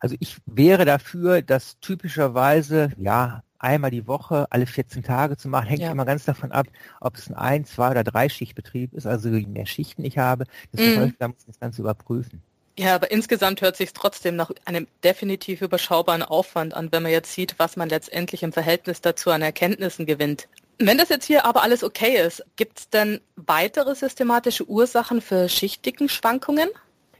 Also 0.00 0.14
ich 0.20 0.36
wäre 0.46 0.84
dafür, 0.84 1.42
dass 1.42 1.80
typischerweise, 1.80 2.92
ja, 2.98 3.42
einmal 3.58 3.90
die 3.90 4.06
Woche, 4.06 4.46
alle 4.50 4.66
14 4.66 5.02
Tage 5.02 5.36
zu 5.36 5.48
machen, 5.48 5.66
hängt 5.66 5.82
ja. 5.82 5.90
immer 5.90 6.04
ganz 6.04 6.24
davon 6.24 6.52
ab, 6.52 6.66
ob 7.00 7.16
es 7.16 7.28
ein 7.28 7.34
ein, 7.34 7.64
zwei 7.64 7.90
oder 7.90 8.04
drei 8.04 8.28
Schichtbetrieb 8.28 8.92
ist. 8.94 9.06
Also 9.06 9.30
je 9.30 9.46
mehr 9.46 9.66
Schichten 9.66 10.04
ich 10.04 10.18
habe, 10.18 10.44
desto 10.72 10.86
mhm. 10.86 11.00
häufiger 11.00 11.28
muss 11.28 11.38
ich 11.40 11.46
das 11.46 11.60
Ganze 11.60 11.82
überprüfen. 11.82 12.42
Ja, 12.78 12.94
aber 12.94 13.10
insgesamt 13.10 13.62
hört 13.62 13.76
sich 13.76 13.94
trotzdem 13.94 14.36
nach 14.36 14.50
einem 14.66 14.86
definitiv 15.02 15.62
überschaubaren 15.62 16.22
Aufwand 16.22 16.74
an, 16.74 16.92
wenn 16.92 17.02
man 17.02 17.12
jetzt 17.12 17.32
sieht, 17.32 17.58
was 17.58 17.76
man 17.76 17.88
letztendlich 17.88 18.42
im 18.42 18.52
Verhältnis 18.52 19.00
dazu 19.00 19.30
an 19.30 19.40
Erkenntnissen 19.40 20.04
gewinnt. 20.04 20.48
Wenn 20.78 20.98
das 20.98 21.08
jetzt 21.08 21.24
hier 21.24 21.46
aber 21.46 21.62
alles 21.62 21.82
okay 21.82 22.18
ist, 22.18 22.44
gibt 22.56 22.78
es 22.78 22.90
denn 22.90 23.20
weitere 23.36 23.94
systematische 23.94 24.68
Ursachen 24.68 25.22
für 25.22 25.48
Schichtdickenschwankungen? 25.48 26.68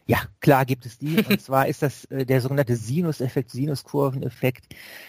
Ja, 0.06 0.18
klar 0.40 0.64
gibt 0.64 0.86
es 0.86 0.98
die. 0.98 1.16
Und 1.28 1.40
zwar 1.40 1.66
ist 1.66 1.82
das 1.82 2.04
äh, 2.06 2.24
der 2.24 2.40
sogenannte 2.40 2.76
Sinuseffekt, 2.76 3.50
Sinuskurveneffekt. 3.50 4.64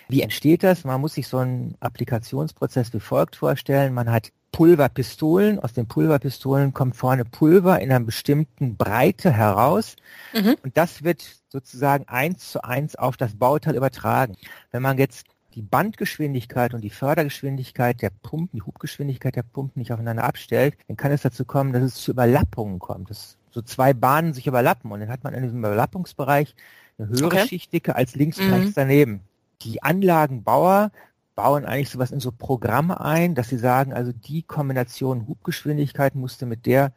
Wie 0.10 0.22
entsteht 0.22 0.64
das? 0.64 0.84
Man 0.84 1.00
muss 1.02 1.14
sich 1.14 1.28
so 1.28 1.38
einen 1.38 1.76
Applikationsprozess 1.80 2.94
wie 2.94 3.00
folgt 3.00 3.36
vorstellen. 3.36 3.94
Man 3.94 4.12
hat 4.12 4.32
Pulverpistolen. 4.52 5.60
Aus 5.60 5.74
den 5.74 5.88
Pulverpistolen 5.88 6.74
kommt 6.74 6.96
vorne 6.96 7.26
Pulver 7.26 7.80
in 7.80 7.92
einer 7.92 8.04
bestimmten 8.04 8.76
Breite 8.76 9.32
heraus. 9.32 9.96
Mhm. 10.34 10.56
Und 10.64 10.78
das 10.78 11.04
wird 11.04 11.24
sozusagen 11.50 12.08
eins 12.08 12.52
zu 12.52 12.64
eins 12.64 12.96
auf 12.96 13.18
das 13.18 13.36
Bauteil 13.36 13.76
übertragen. 13.76 14.36
Wenn 14.72 14.82
man 14.82 14.98
jetzt 14.98 15.28
die 15.54 15.62
Bandgeschwindigkeit 15.62 16.74
und 16.74 16.82
die 16.82 16.90
Fördergeschwindigkeit 16.90 18.02
der 18.02 18.10
Pumpen, 18.10 18.58
die 18.58 18.62
Hubgeschwindigkeit 18.64 19.36
der 19.36 19.44
Pumpen 19.44 19.80
nicht 19.80 19.92
aufeinander 19.92 20.24
abstellt, 20.24 20.76
dann 20.88 20.98
kann 20.98 21.12
es 21.12 21.22
dazu 21.22 21.46
kommen, 21.46 21.74
dass 21.74 21.84
es 21.84 21.96
zu 21.96 22.12
Überlappungen 22.12 22.80
kommt, 22.80 23.10
dass 23.10 23.38
so 23.58 23.64
zwei 23.64 23.92
Bahnen 23.94 24.34
sich 24.34 24.46
überlappen 24.46 24.92
und 24.92 25.00
dann 25.00 25.10
hat 25.10 25.24
man 25.24 25.34
in 25.34 25.42
diesem 25.42 25.58
Überlappungsbereich 25.58 26.54
eine 27.00 27.10
höhere 27.10 27.26
okay. 27.26 27.48
Schichtdicke 27.48 27.96
als 27.96 28.14
links 28.14 28.38
und 28.38 28.50
mhm. 28.50 28.54
rechts 28.54 28.74
daneben. 28.76 29.22
Die 29.64 29.82
Anlagenbauer 29.82 30.92
bauen 31.34 31.66
eigentlich 31.66 31.90
sowas 31.90 32.12
in 32.12 32.20
so 32.20 32.32
Programme 32.32 33.02
ein, 33.02 33.34
dass 33.34 33.50
sie 33.50 33.58
sagen, 33.58 33.94
also 33.94 34.12
die 34.12 34.44
Kombination 34.44 35.28
Hubgeschwindigkeit 35.28 36.14
musste 36.14 36.46
mit 36.46 36.68
der 36.68 36.92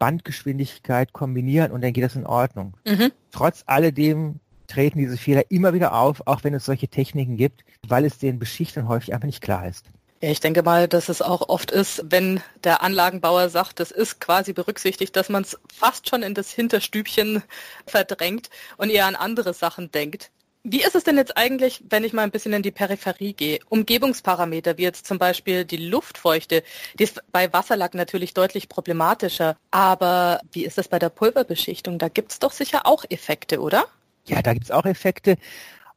Bandgeschwindigkeit 0.00 1.12
kombinieren 1.12 1.70
und 1.70 1.84
dann 1.84 1.92
geht 1.92 2.02
das 2.02 2.16
in 2.16 2.26
Ordnung. 2.26 2.74
Mhm. 2.84 3.12
Trotz 3.30 3.62
alledem 3.66 4.40
treten 4.66 4.98
diese 4.98 5.16
Fehler 5.16 5.48
immer 5.48 5.74
wieder 5.74 5.94
auf, 5.94 6.26
auch 6.26 6.42
wenn 6.42 6.54
es 6.54 6.64
solche 6.64 6.88
Techniken 6.88 7.36
gibt, 7.36 7.64
weil 7.86 8.04
es 8.04 8.18
den 8.18 8.40
Beschichtern 8.40 8.88
häufig 8.88 9.14
einfach 9.14 9.26
nicht 9.26 9.42
klar 9.42 9.68
ist. 9.68 9.86
Ja, 10.22 10.30
ich 10.30 10.40
denke 10.40 10.62
mal, 10.62 10.86
dass 10.86 11.08
es 11.08 11.22
auch 11.22 11.48
oft 11.48 11.70
ist, 11.70 12.04
wenn 12.10 12.42
der 12.62 12.82
Anlagenbauer 12.82 13.48
sagt, 13.48 13.80
das 13.80 13.90
ist 13.90 14.20
quasi 14.20 14.52
berücksichtigt, 14.52 15.16
dass 15.16 15.30
man 15.30 15.44
es 15.44 15.58
fast 15.74 16.10
schon 16.10 16.22
in 16.22 16.34
das 16.34 16.50
Hinterstübchen 16.50 17.42
verdrängt 17.86 18.50
und 18.76 18.90
eher 18.90 19.06
an 19.06 19.16
andere 19.16 19.54
Sachen 19.54 19.90
denkt. 19.90 20.30
Wie 20.62 20.82
ist 20.82 20.94
es 20.94 21.04
denn 21.04 21.16
jetzt 21.16 21.38
eigentlich, 21.38 21.82
wenn 21.88 22.04
ich 22.04 22.12
mal 22.12 22.22
ein 22.22 22.30
bisschen 22.30 22.52
in 22.52 22.60
die 22.62 22.70
Peripherie 22.70 23.32
gehe? 23.32 23.60
Umgebungsparameter, 23.70 24.76
wie 24.76 24.82
jetzt 24.82 25.06
zum 25.06 25.18
Beispiel 25.18 25.64
die 25.64 25.78
Luftfeuchte, 25.78 26.62
die 26.98 27.04
ist 27.04 27.22
bei 27.32 27.50
Wasserlack 27.50 27.94
natürlich 27.94 28.34
deutlich 28.34 28.68
problematischer. 28.68 29.56
Aber 29.70 30.40
wie 30.52 30.66
ist 30.66 30.76
das 30.76 30.88
bei 30.88 30.98
der 30.98 31.08
Pulverbeschichtung? 31.08 31.98
Da 31.98 32.08
gibt 32.08 32.32
es 32.32 32.38
doch 32.40 32.52
sicher 32.52 32.84
auch 32.84 33.06
Effekte, 33.08 33.62
oder? 33.62 33.86
Ja, 34.26 34.42
da 34.42 34.52
gibt 34.52 34.66
es 34.66 34.70
auch 34.70 34.84
Effekte. 34.84 35.38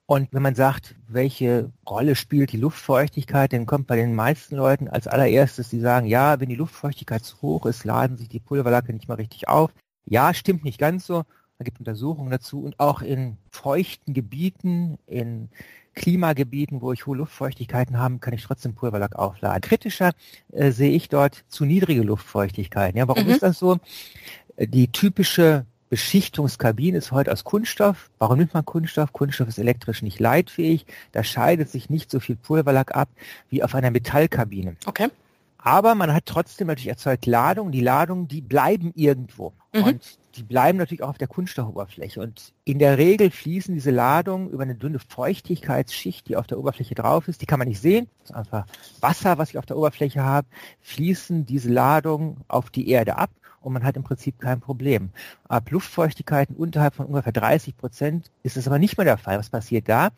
Und 0.06 0.30
wenn 0.34 0.42
man 0.42 0.56
sagt, 0.56 0.96
welche 1.08 1.72
Rolle 1.88 2.16
spielt 2.16 2.52
die 2.52 2.58
Luftfeuchtigkeit, 2.58 3.54
dann 3.54 3.66
kommt 3.66 3.88
bei 3.88 3.96
den 3.96 4.16
meisten 4.16 4.56
Leuten 4.56 4.90
als 4.90 5.08
allererstes, 5.08 5.70
die 5.70 5.80
sagen, 5.80 6.08
ja, 6.08 6.40
wenn 6.40 6.50
die 6.50 6.56
Luftfeuchtigkeit 6.56 7.24
zu 7.24 7.42
hoch 7.42 7.66
ist, 7.66 7.86
laden 7.86 8.18
sich 8.18 8.28
die 8.28 8.42
Pulverlacke 8.42 8.92
nicht 8.92 9.08
mal 9.08 9.16
richtig 9.16 9.48
auf. 9.48 9.72
Ja, 10.06 10.34
stimmt 10.34 10.66
nicht 10.66 10.78
ganz 10.78 11.06
so. 11.06 11.24
Da 11.58 11.64
gibt 11.64 11.80
Untersuchungen 11.80 12.32
dazu 12.32 12.64
und 12.64 12.80
auch 12.80 13.02
in 13.02 13.38
feuchten 13.50 14.14
Gebieten, 14.14 14.98
in 15.06 15.50
Klimagebieten, 15.96 16.82
wo 16.82 16.92
ich 16.92 17.06
hohe 17.06 17.18
Luftfeuchtigkeiten 17.18 17.98
habe, 17.98 18.18
kann 18.18 18.34
ich 18.34 18.44
trotzdem 18.44 18.74
Pulverlack 18.74 19.16
aufladen. 19.16 19.62
Kritischer 19.62 20.12
äh, 20.52 20.72
sehe 20.72 20.92
ich 20.92 21.08
dort 21.08 21.46
zu 21.48 21.66
niedrige 21.66 22.02
Luftfeuchtigkeiten. 22.02 22.98
Ja, 22.98 23.08
warum 23.08 23.26
mhm. 23.26 23.30
ist 23.30 23.44
das 23.44 23.60
so? 23.60 23.78
Die 24.58 24.92
typische 24.92 25.66
Beschichtungskabine 25.94 26.98
ist 26.98 27.12
heute 27.12 27.32
aus 27.32 27.44
Kunststoff. 27.44 28.10
Warum 28.18 28.40
nimmt 28.40 28.56
man 28.56 28.66
Kunststoff? 28.66 29.14
Kunststoff 29.14 29.48
ist 29.48 29.60
elektrisch 29.60 30.02
nicht 30.02 30.20
leitfähig. 30.20 30.88
Da 31.12 31.24
scheidet 31.24 31.70
sich 31.70 31.88
nicht 31.92 32.10
so 32.10 32.20
viel 32.20 32.36
Pulverlack 32.36 32.96
ab 32.96 33.10
wie 33.52 33.62
auf 33.62 33.76
einer 33.76 33.92
Metallkabine. 33.92 34.76
Okay. 34.88 35.10
Aber 35.60 35.94
man 35.94 36.12
hat 36.12 36.26
trotzdem 36.26 36.66
natürlich 36.66 36.88
erzeugt 36.88 37.28
Ladungen. 37.28 37.72
Die 37.72 37.82
Ladungen, 37.82 38.28
die 38.28 38.42
bleiben 38.42 38.92
irgendwo. 38.96 39.54
Mhm. 39.72 39.84
Und 39.84 40.18
die 40.36 40.42
bleiben 40.42 40.80
natürlich 40.80 41.04
auch 41.04 41.10
auf 41.10 41.20
der 41.20 41.28
Kunststoffoberfläche. 41.28 42.20
Und 42.20 42.54
in 42.64 42.80
der 42.80 42.98
Regel 42.98 43.30
fließen 43.30 43.76
diese 43.76 43.92
Ladungen 43.92 44.50
über 44.50 44.64
eine 44.64 44.74
dünne 44.74 44.98
Feuchtigkeitsschicht, 44.98 46.28
die 46.28 46.38
auf 46.38 46.48
der 46.48 46.58
Oberfläche 46.58 46.96
drauf 46.96 47.28
ist. 47.28 47.44
Die 47.44 47.46
kann 47.46 47.60
man 47.60 47.68
nicht 47.68 47.82
sehen. 47.82 48.10
Das 48.22 48.32
ist 48.32 48.36
einfach 48.36 48.66
Wasser, 49.00 49.38
was 49.38 49.52
ich 49.52 49.60
auf 49.60 49.68
der 49.68 49.78
Oberfläche 49.78 50.24
habe. 50.24 50.48
Fließen 50.82 51.46
diese 51.46 51.70
Ladungen 51.70 52.38
auf 52.48 52.72
die 52.72 52.90
Erde 52.90 53.20
ab 53.20 53.30
und 53.64 53.74
man 53.74 53.84
hat 53.84 53.96
im 53.96 54.04
Prinzip 54.04 54.40
kein 54.40 54.60
Problem. 54.60 55.10
Ab 55.48 55.72
Luftfeuchtigkeiten 55.72 56.56
unterhalb 56.56 56.96
von 56.96 57.06
ungefähr 57.06 57.34
30 57.34 57.78
Prozent 57.78 58.32
ist 58.44 58.58
es 58.58 58.68
aber 58.68 58.80
nicht 58.80 58.98
mehr 58.98 59.06
der 59.06 59.18
Fall. 59.18 59.38
Was 59.38 59.50
passiert 59.50 59.90
da? 59.90 60.10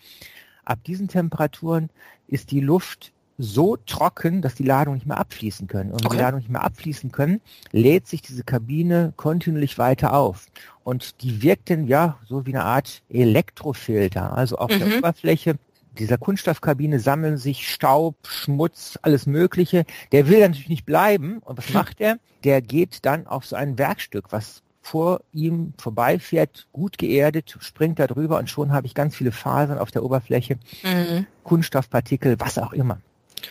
Ab 0.64 0.80
diesen 0.86 1.08
Temperaturen 1.08 1.90
ist 2.28 2.52
die 2.52 2.60
Luft 2.60 3.14
so 3.38 3.76
trocken, 3.76 4.42
dass 4.42 4.56
die 4.56 4.64
Ladungen 4.64 4.98
nicht 4.98 5.08
mehr 5.08 5.18
abfließen 5.18 5.68
können. 5.68 5.92
Und 5.92 6.02
wenn 6.02 6.08
okay. 6.08 6.18
die 6.18 6.22
Ladungen 6.22 6.42
nicht 6.42 6.52
mehr 6.52 6.64
abfließen 6.64 7.12
können, 7.12 7.42
lädt 7.72 8.08
sich 8.08 8.22
diese 8.22 8.44
Kabine 8.44 9.14
kontinuierlich 9.18 9.78
weiter 9.78 10.14
auf. 10.14 10.48
Und 10.84 11.22
die 11.22 11.42
wirkt 11.42 11.70
dann 11.70 11.88
ja 11.88 12.18
so 12.28 12.46
wie 12.46 12.54
eine 12.56 12.64
Art 12.64 13.02
Elektrofilter. 13.10 14.36
Also 14.36 14.58
auf 14.58 14.72
mhm. 14.72 14.80
der 14.80 14.98
Oberfläche 14.98 15.56
dieser 16.00 16.18
Kunststoffkabine 16.18 17.00
sammeln 17.00 17.38
sich 17.38 17.70
Staub, 17.72 18.16
Schmutz, 18.28 19.00
alles 19.02 19.26
Mögliche. 19.26 19.86
Der 20.12 20.28
will 20.28 20.40
natürlich 20.40 20.70
nicht 20.70 20.86
bleiben. 20.86 21.40
Und 21.40 21.58
was 21.58 21.74
macht 21.74 22.02
er? 22.02 22.18
Der 22.44 22.62
geht 22.62 23.06
dann 23.06 23.28
auf 23.28 23.46
so 23.46 23.56
ein 23.56 23.78
Werkstück, 23.78 24.32
was 24.32 24.62
vor 24.86 25.22
ihm 25.34 25.74
vorbeifährt, 25.80 26.68
gut 26.72 27.00
geerdet, 27.00 27.58
springt 27.60 27.98
da 27.98 28.06
drüber 28.06 28.38
und 28.38 28.52
schon 28.52 28.72
habe 28.72 28.86
ich 28.86 28.94
ganz 28.94 29.16
viele 29.16 29.32
Fasern 29.32 29.80
auf 29.80 29.90
der 29.90 30.04
Oberfläche, 30.04 30.60
mhm. 30.84 31.26
Kunststoffpartikel, 31.44 32.40
was 32.40 32.60
auch 32.60 32.72
immer. 32.72 33.00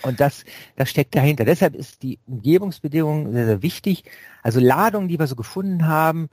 Und 0.03 0.21
das, 0.21 0.45
das 0.77 0.91
steckt 0.91 1.17
dahinter. 1.17 1.45
Deshalb 1.45 1.75
ist 1.75 2.05
die 2.05 2.21
Umgebungsbedingung 2.29 3.33
sehr, 3.33 3.47
sehr 3.47 3.63
wichtig. 3.63 4.05
Also 4.45 4.61
Ladungen, 4.61 5.09
die 5.09 5.19
wir 5.19 5.27
so 5.27 5.35
gefunden 5.35 5.89
haben, 5.89 6.29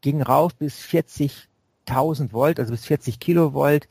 gingen 0.00 0.22
rauf 0.22 0.56
bis 0.56 0.80
40.000 0.80 2.32
Volt, 2.32 2.58
also 2.58 2.72
bis 2.72 2.84
40 2.86 3.20
Kilovolt 3.20 3.88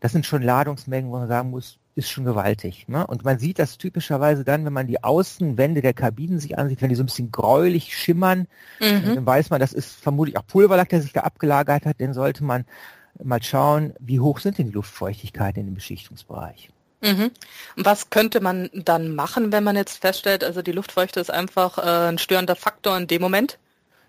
das 0.00 0.12
sind 0.12 0.26
schon 0.26 0.42
Ladungsmengen, 0.42 1.10
wo 1.10 1.18
man 1.18 1.28
sagen 1.28 1.50
muss, 1.50 1.78
ist 1.94 2.10
schon 2.10 2.24
gewaltig. 2.24 2.86
Ne? 2.86 3.04
Und 3.06 3.24
man 3.24 3.38
sieht 3.38 3.58
das 3.58 3.76
typischerweise 3.76 4.44
dann, 4.44 4.64
wenn 4.64 4.72
man 4.72 4.86
die 4.86 5.02
Außenwände 5.02 5.82
der 5.82 5.94
Kabinen 5.94 6.38
sich 6.38 6.56
ansieht, 6.56 6.80
wenn 6.80 6.90
die 6.90 6.94
so 6.94 7.02
ein 7.02 7.06
bisschen 7.06 7.32
gräulich 7.32 7.96
schimmern, 7.96 8.46
mhm. 8.80 9.16
dann 9.16 9.26
weiß 9.26 9.50
man, 9.50 9.58
das 9.58 9.72
ist 9.72 9.96
vermutlich 9.96 10.36
auch 10.36 10.46
Pulverlack, 10.46 10.88
der 10.88 11.02
sich 11.02 11.12
da 11.12 11.22
abgelagert 11.22 11.86
hat, 11.86 11.98
den 11.98 12.14
sollte 12.14 12.44
man 12.44 12.64
mal 13.22 13.42
schauen, 13.42 13.94
wie 13.98 14.20
hoch 14.20 14.38
sind 14.38 14.58
denn 14.58 14.66
die 14.66 14.72
Luftfeuchtigkeiten 14.72 15.60
in 15.60 15.66
dem 15.66 15.74
Beschichtungsbereich. 15.74 16.70
Mhm. 17.00 17.30
Was 17.76 18.10
könnte 18.10 18.40
man 18.40 18.70
dann 18.72 19.14
machen, 19.14 19.50
wenn 19.52 19.64
man 19.64 19.76
jetzt 19.76 20.00
feststellt, 20.00 20.44
also 20.44 20.62
die 20.62 20.72
Luftfeuchte 20.72 21.20
ist 21.20 21.30
einfach 21.30 21.78
äh, 21.78 22.08
ein 22.08 22.18
störender 22.18 22.56
Faktor 22.56 22.96
in 22.96 23.06
dem 23.06 23.22
Moment? 23.22 23.58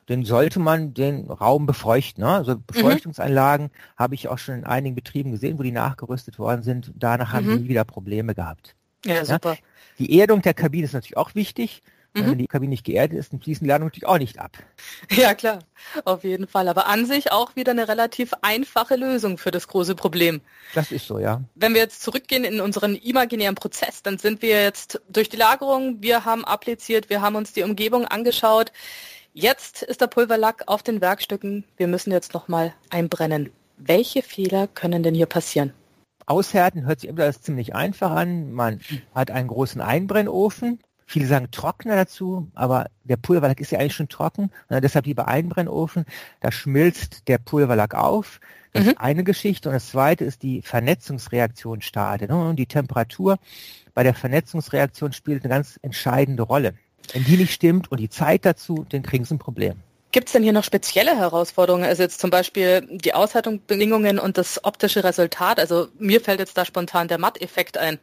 Dann 0.09 0.25
sollte 0.25 0.59
man 0.59 0.95
den 0.95 1.29
Raum 1.29 1.67
befeuchten. 1.67 2.23
Ne? 2.23 2.29
Also 2.31 2.57
Befeuchtungsanlagen 2.57 3.67
mhm. 3.67 3.95
habe 3.95 4.15
ich 4.15 4.27
auch 4.27 4.39
schon 4.39 4.55
in 4.55 4.63
einigen 4.65 4.95
Betrieben 4.95 5.31
gesehen, 5.31 5.59
wo 5.59 5.63
die 5.63 5.71
nachgerüstet 5.71 6.39
worden 6.39 6.63
sind. 6.63 6.91
Danach 6.95 7.31
haben 7.31 7.45
mhm. 7.45 7.57
die 7.57 7.63
nie 7.63 7.69
wieder 7.69 7.83
Probleme 7.83 8.33
gehabt. 8.33 8.75
Ja, 9.05 9.23
super. 9.23 9.53
Ja? 9.53 9.59
Die 9.99 10.19
Erdung 10.19 10.41
der 10.41 10.55
Kabine 10.55 10.85
ist 10.85 10.93
natürlich 10.93 11.15
auch 11.17 11.35
wichtig. 11.35 11.83
Mhm. 12.15 12.25
Wenn 12.25 12.37
die 12.39 12.47
Kabine 12.47 12.71
nicht 12.71 12.85
geerdet 12.85 13.19
ist, 13.19 13.33
dann 13.33 13.39
fließen 13.39 13.63
die 13.63 13.69
Ladungen 13.69 13.89
natürlich 13.89 14.07
auch 14.07 14.17
nicht 14.17 14.39
ab. 14.39 14.57
Ja, 15.11 15.35
klar, 15.35 15.59
auf 16.05 16.23
jeden 16.23 16.47
Fall. 16.47 16.67
Aber 16.67 16.87
an 16.87 17.05
sich 17.05 17.31
auch 17.31 17.55
wieder 17.55 17.71
eine 17.71 17.87
relativ 17.87 18.33
einfache 18.41 18.95
Lösung 18.95 19.37
für 19.37 19.51
das 19.51 19.67
große 19.67 19.93
Problem. 19.93 20.41
Das 20.73 20.91
ist 20.91 21.05
so, 21.05 21.19
ja. 21.19 21.43
Wenn 21.53 21.75
wir 21.75 21.81
jetzt 21.81 22.01
zurückgehen 22.01 22.45
in 22.45 22.61
unseren 22.61 22.95
imaginären 22.95 23.53
Prozess, 23.53 24.01
dann 24.01 24.17
sind 24.17 24.41
wir 24.41 24.63
jetzt 24.63 25.01
durch 25.07 25.29
die 25.29 25.37
Lagerung, 25.37 26.01
wir 26.01 26.25
haben 26.25 26.45
appliziert, 26.45 27.11
wir 27.11 27.21
haben 27.21 27.35
uns 27.35 27.53
die 27.53 27.61
Umgebung 27.61 28.05
angeschaut. 28.05 28.71
Jetzt 29.33 29.83
ist 29.83 30.01
der 30.01 30.07
Pulverlack 30.07 30.63
auf 30.67 30.83
den 30.83 31.01
Werkstücken. 31.01 31.63
Wir 31.77 31.87
müssen 31.87 32.11
jetzt 32.11 32.33
nochmal 32.33 32.73
einbrennen. 32.89 33.51
Welche 33.77 34.21
Fehler 34.21 34.67
können 34.67 35.03
denn 35.03 35.15
hier 35.15 35.27
passieren? 35.27 35.73
Aushärten 36.25 36.85
hört 36.85 36.99
sich 36.99 37.09
immer 37.09 37.25
das 37.25 37.41
ziemlich 37.41 37.73
einfach 37.75 38.11
an. 38.11 38.51
Man 38.51 38.81
hat 39.13 39.31
einen 39.31 39.47
großen 39.47 39.81
Einbrennofen. 39.81 40.79
Viele 41.05 41.25
sagen 41.25 41.49
Trockner 41.49 41.95
dazu, 41.95 42.51
aber 42.53 42.87
der 43.03 43.17
Pulverlack 43.17 43.59
ist 43.59 43.71
ja 43.71 43.79
eigentlich 43.79 43.95
schon 43.95 44.09
trocken. 44.09 44.51
Deshalb 44.69 45.07
lieber 45.07 45.27
Einbrennofen. 45.27 46.05
Da 46.39 46.51
schmilzt 46.51 47.27
der 47.27 47.39
Pulverlack 47.39 47.95
auf. 47.95 48.39
Das 48.73 48.83
mhm. 48.83 48.89
ist 48.91 48.97
eine 48.99 49.23
Geschichte. 49.23 49.69
Und 49.69 49.73
das 49.73 49.89
zweite 49.89 50.25
ist 50.25 50.43
die 50.43 50.61
Vernetzungsreaktion 50.61 51.81
startet. 51.81 52.29
Und 52.29 52.57
die 52.57 52.67
Temperatur 52.67 53.39
bei 53.93 54.03
der 54.03 54.13
Vernetzungsreaktion 54.13 55.13
spielt 55.13 55.43
eine 55.43 55.53
ganz 55.53 55.79
entscheidende 55.81 56.43
Rolle. 56.43 56.75
Wenn 57.13 57.23
die 57.23 57.37
nicht 57.37 57.53
stimmt 57.53 57.91
und 57.91 57.99
die 57.99 58.09
Zeit 58.09 58.45
dazu, 58.45 58.85
dann 58.89 59.03
kriegen 59.03 59.25
sie 59.25 59.35
ein 59.35 59.39
Problem. 59.39 59.75
Gibt 60.11 60.27
es 60.27 60.33
denn 60.33 60.41
hier 60.41 60.53
noch 60.53 60.63
spezielle 60.63 61.15
Herausforderungen? 61.15 61.85
Also 61.85 62.01
jetzt 62.01 62.19
zum 62.19 62.31
Beispiel 62.31 62.87
die 62.89 63.13
Aushaltungsbedingungen 63.13 64.17
und 64.17 64.37
das 64.37 64.63
optische 64.63 65.03
Resultat. 65.03 65.59
Also 65.59 65.87
mir 65.99 66.19
fällt 66.19 66.39
jetzt 66.39 66.57
da 66.57 66.65
spontan 66.65 67.07
der 67.07 67.19
Matteffekt 67.19 67.77
ein. 67.77 67.99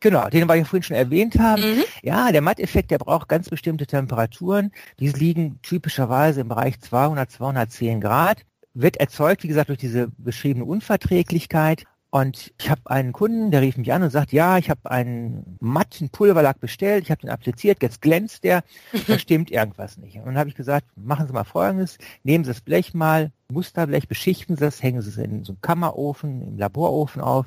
Genau, 0.00 0.26
den 0.30 0.48
wir 0.48 0.54
ja 0.54 0.64
vorhin 0.64 0.82
schon 0.82 0.96
erwähnt 0.96 1.38
haben. 1.38 1.76
Mhm. 1.76 1.84
Ja, 2.02 2.32
der 2.32 2.40
Matteffekt, 2.40 2.90
der 2.90 2.96
braucht 2.96 3.28
ganz 3.28 3.50
bestimmte 3.50 3.86
Temperaturen. 3.86 4.72
Die 4.98 5.08
liegen 5.08 5.60
typischerweise 5.60 6.40
im 6.40 6.48
Bereich 6.48 6.80
200, 6.80 7.30
210 7.30 8.00
Grad. 8.00 8.46
Wird 8.72 8.96
erzeugt, 8.96 9.42
wie 9.42 9.48
gesagt, 9.48 9.68
durch 9.68 9.78
diese 9.78 10.08
beschriebene 10.16 10.64
Unverträglichkeit. 10.64 11.84
Und 12.10 12.52
ich 12.60 12.68
habe 12.68 12.82
einen 12.86 13.12
Kunden, 13.12 13.52
der 13.52 13.60
rief 13.60 13.76
mich 13.76 13.92
an 13.92 14.02
und 14.02 14.10
sagt, 14.10 14.32
ja, 14.32 14.58
ich 14.58 14.68
habe 14.68 14.90
einen 14.90 15.56
matten 15.60 16.10
Pulverlack 16.10 16.58
bestellt, 16.58 17.04
ich 17.04 17.10
habe 17.12 17.20
den 17.20 17.30
appliziert, 17.30 17.80
jetzt 17.82 18.02
glänzt 18.02 18.42
der, 18.42 18.64
da 19.06 19.18
stimmt 19.18 19.52
irgendwas 19.52 19.96
nicht. 19.96 20.16
Und 20.16 20.26
dann 20.26 20.38
habe 20.38 20.48
ich 20.48 20.56
gesagt, 20.56 20.86
machen 20.96 21.28
Sie 21.28 21.32
mal 21.32 21.44
Folgendes, 21.44 21.98
nehmen 22.24 22.42
Sie 22.42 22.50
das 22.50 22.62
Blech 22.62 22.94
mal, 22.94 23.30
Musterblech, 23.48 24.08
beschichten 24.08 24.56
Sie 24.56 24.64
es, 24.64 24.82
hängen 24.82 25.02
Sie 25.02 25.10
es 25.10 25.18
in 25.18 25.44
so 25.44 25.52
einem 25.52 25.60
Kammerofen, 25.60 26.42
im 26.42 26.58
Laborofen 26.58 27.22
auf, 27.22 27.46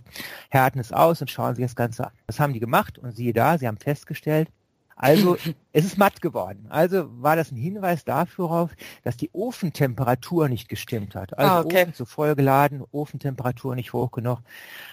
härten 0.49 0.79
es 0.79 0.93
aus 0.93 1.19
und 1.19 1.29
schauen 1.29 1.55
Sie 1.55 1.61
das 1.61 1.75
Ganze 1.75 2.05
an. 2.05 2.11
Das 2.27 2.39
haben 2.39 2.53
die 2.53 2.61
gemacht 2.61 2.97
und 2.97 3.13
siehe 3.13 3.33
da, 3.33 3.57
sie 3.57 3.67
haben 3.67 3.77
festgestellt, 3.77 4.47
also 4.95 5.37
es 5.71 5.85
ist 5.85 5.97
matt 5.97 6.21
geworden. 6.21 6.65
Also 6.69 7.09
war 7.21 7.35
das 7.35 7.51
ein 7.51 7.57
Hinweis 7.57 8.05
darauf, 8.05 8.71
dass 9.03 9.17
die 9.17 9.29
Ofentemperatur 9.33 10.49
nicht 10.49 10.69
gestimmt 10.69 11.15
hat. 11.15 11.37
Also 11.37 11.51
ah, 11.51 11.59
okay. 11.61 11.83
Ofen 11.83 11.93
zu 11.93 12.05
voll 12.05 12.35
geladen, 12.35 12.83
Ofentemperatur 12.91 13.75
nicht 13.75 13.93
hoch 13.93 14.11
genug. 14.11 14.39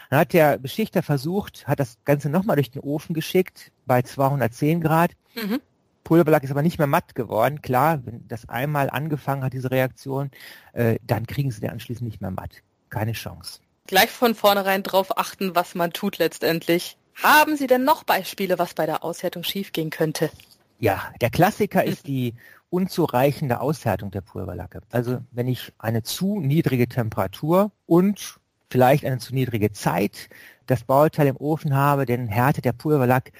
Dann 0.09 0.21
hat 0.21 0.33
der 0.33 0.59
Beschichter 0.59 1.02
versucht, 1.02 1.66
hat 1.66 1.80
das 1.80 1.99
Ganze 2.04 2.30
nochmal 2.30 2.57
durch 2.57 2.71
den 2.71 2.83
Ofen 2.83 3.14
geschickt 3.14 3.73
bei 3.87 4.02
210 4.02 4.80
Grad. 4.80 5.12
Mhm. 5.35 5.61
Pulverlack 6.04 6.42
ist 6.42 6.50
aber 6.50 6.62
nicht 6.62 6.78
mehr 6.78 6.87
matt 6.87 7.14
geworden. 7.14 7.62
Klar, 7.62 8.00
wenn 8.04 8.26
das 8.26 8.49
einmal 8.49 8.90
angefangen 8.90 9.45
hat, 9.45 9.52
diese 9.52 9.71
Reaktion, 9.71 10.30
äh, 10.73 10.99
dann 11.07 11.26
kriegen 11.26 11.50
sie 11.50 11.61
den 11.61 11.71
anschließend 11.71 12.09
nicht 12.09 12.21
mehr 12.21 12.30
matt. 12.30 12.62
Keine 12.88 13.12
Chance. 13.12 13.61
Gleich 13.87 14.11
von 14.11 14.35
vornherein 14.35 14.83
drauf 14.83 15.19
achten, 15.19 15.54
was 15.54 15.75
man 15.75 15.92
tut 15.92 16.19
letztendlich. 16.19 16.97
Haben 17.23 17.57
Sie 17.57 17.67
denn 17.67 17.85
noch 17.85 18.05
Beispiele, 18.05 18.59
was 18.59 18.75
bei 18.75 18.87
der 18.87 19.05
Aushärtung 19.05 19.43
schiefgehen 19.43 19.91
könnte? 19.91 20.31
Ja, 20.79 21.12
der 21.21 21.31
Klassiker 21.31 21.85
ist 21.85 22.07
die 22.07 22.35
unzureichende 22.71 23.61
Aushärtung 23.61 24.11
der 24.11 24.23
Pulverlacke. 24.23 24.81
Also 24.91 25.21
wenn 25.31 25.49
ich 25.49 25.73
eine 25.79 26.03
zu 26.03 26.41
niedrige 26.41 26.89
Temperatur 26.89 27.73
und 27.87 28.39
vielleicht 28.71 29.05
eine 29.05 29.19
zu 29.19 29.35
niedrige 29.35 29.73
Zeit 29.73 30.31
das 30.67 30.85
Bauteil 30.85 31.27
im 31.27 31.37
Ofen 31.37 31.75
habe, 31.75 32.07
dann 32.07 32.29
härtet 32.29 32.65
der 32.65 32.73
Pulverlack 32.73 33.33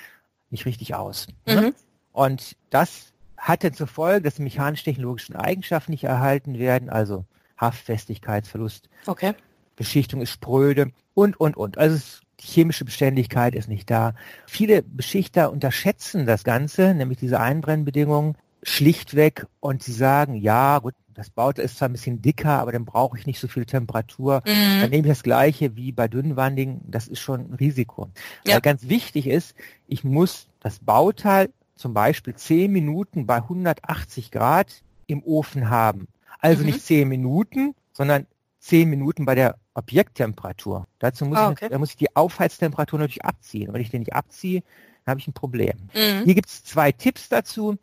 nicht 0.51 0.67
richtig 0.67 0.95
aus. 0.95 1.29
Ne? 1.47 1.61
Mhm. 1.61 1.75
Und 2.13 2.57
das 2.71 3.13
hat 3.39 3.65
dann 3.65 3.73
zur 3.73 3.87
Folge, 3.87 4.23
dass 4.23 4.35
die 4.35 4.43
mechanisch-technologischen 4.43 5.37
Eigenschaften 5.37 5.93
nicht 5.93 6.05
erhalten 6.05 6.59
werden, 6.59 6.91
also 6.91 7.25
Haftfestigkeitsverlust, 7.59 8.89
okay. 9.07 9.35
Beschichtung 9.77 10.21
ist 10.21 10.31
spröde 10.31 10.93
und, 11.15 11.39
und, 11.41 11.57
und. 11.57 11.79
Also 11.79 11.97
es 11.97 12.21
die 12.41 12.47
chemische 12.47 12.85
Beständigkeit 12.85 13.55
ist 13.55 13.69
nicht 13.69 13.91
da. 13.91 14.15
Viele 14.47 14.83
Beschichter 14.83 15.53
unterschätzen 15.53 16.27
das 16.27 16.45
Ganze, 16.45 16.95
nämlich 16.95 17.19
diese 17.19 17.41
Einbrennbedingungen, 17.41 18.37
schlichtweg 18.63 19.47
und 19.61 19.83
sie 19.83 19.93
sagen, 19.93 20.35
ja, 20.35 20.79
gut, 20.79 20.95
das 21.15 21.31
Bauteil 21.31 21.65
ist 21.65 21.77
zwar 21.77 21.89
ein 21.89 21.93
bisschen 21.93 22.23
dicker, 22.23 22.61
aber 22.61 22.73
dann 22.73 22.85
brauche 22.85 23.19
ich 23.19 23.27
nicht 23.27 23.41
so 23.41 23.49
viel 23.49 23.67
Temperatur. 23.67 24.43
Mhm. 24.47 24.81
Dann 24.81 24.91
nehme 24.91 25.09
ich 25.09 25.13
das 25.13 25.23
gleiche 25.23 25.77
wie 25.77 25.93
bei 25.93 26.09
dünnwandigen, 26.09 26.81
das 26.87 27.09
ist 27.09 27.21
schon 27.21 27.51
ein 27.51 27.55
Risiko. 27.55 28.09
Ja. 28.47 28.55
Aber 28.55 28.63
ganz 28.63 28.89
wichtig 28.89 29.27
ist, 29.27 29.55
ich 29.87 30.05
muss 30.05 30.49
das 30.61 30.79
Bauteil 30.79 31.51
zum 31.77 31.95
Beispiel 31.95 32.35
10 32.35 32.71
Minuten 32.71 33.27
bei 33.27 33.37
180 33.37 34.31
Grad 34.31 34.83
im 35.07 35.23
Ofen 35.23 35.69
haben. 35.71 36.09
Also 36.39 36.61
mhm. 36.61 36.67
nicht 36.67 36.83
10 36.83 37.09
Minuten, 37.09 37.75
sondern 37.93 38.27
10 38.61 38.89
Minuten 38.89 39.25
bei 39.25 39.35
der 39.35 39.57
Objekttemperatur. 39.75 40.87
Dazu 40.99 41.25
muss, 41.25 41.39
oh, 41.39 41.49
okay. 41.49 41.65
ich, 41.67 41.71
da 41.71 41.79
muss 41.79 41.91
ich 41.91 41.97
die 41.97 42.15
Aufheiztemperatur 42.15 42.99
natürlich 42.99 43.25
abziehen. 43.25 43.69
Und 43.69 43.75
wenn 43.75 43.81
ich 43.81 43.91
den 43.91 44.01
nicht 44.01 44.15
abziehe, 44.15 44.63
dann 45.05 45.13
habe 45.13 45.21
ich 45.21 45.29
ein 45.29 45.33
Problem. 45.33 45.89
Mhm. 45.95 46.25
Hier 46.25 46.35
gibt 46.35 46.49
es 46.49 46.63
zwei 46.63 46.93
Tipps 46.93 47.29
dazu. 47.29 47.77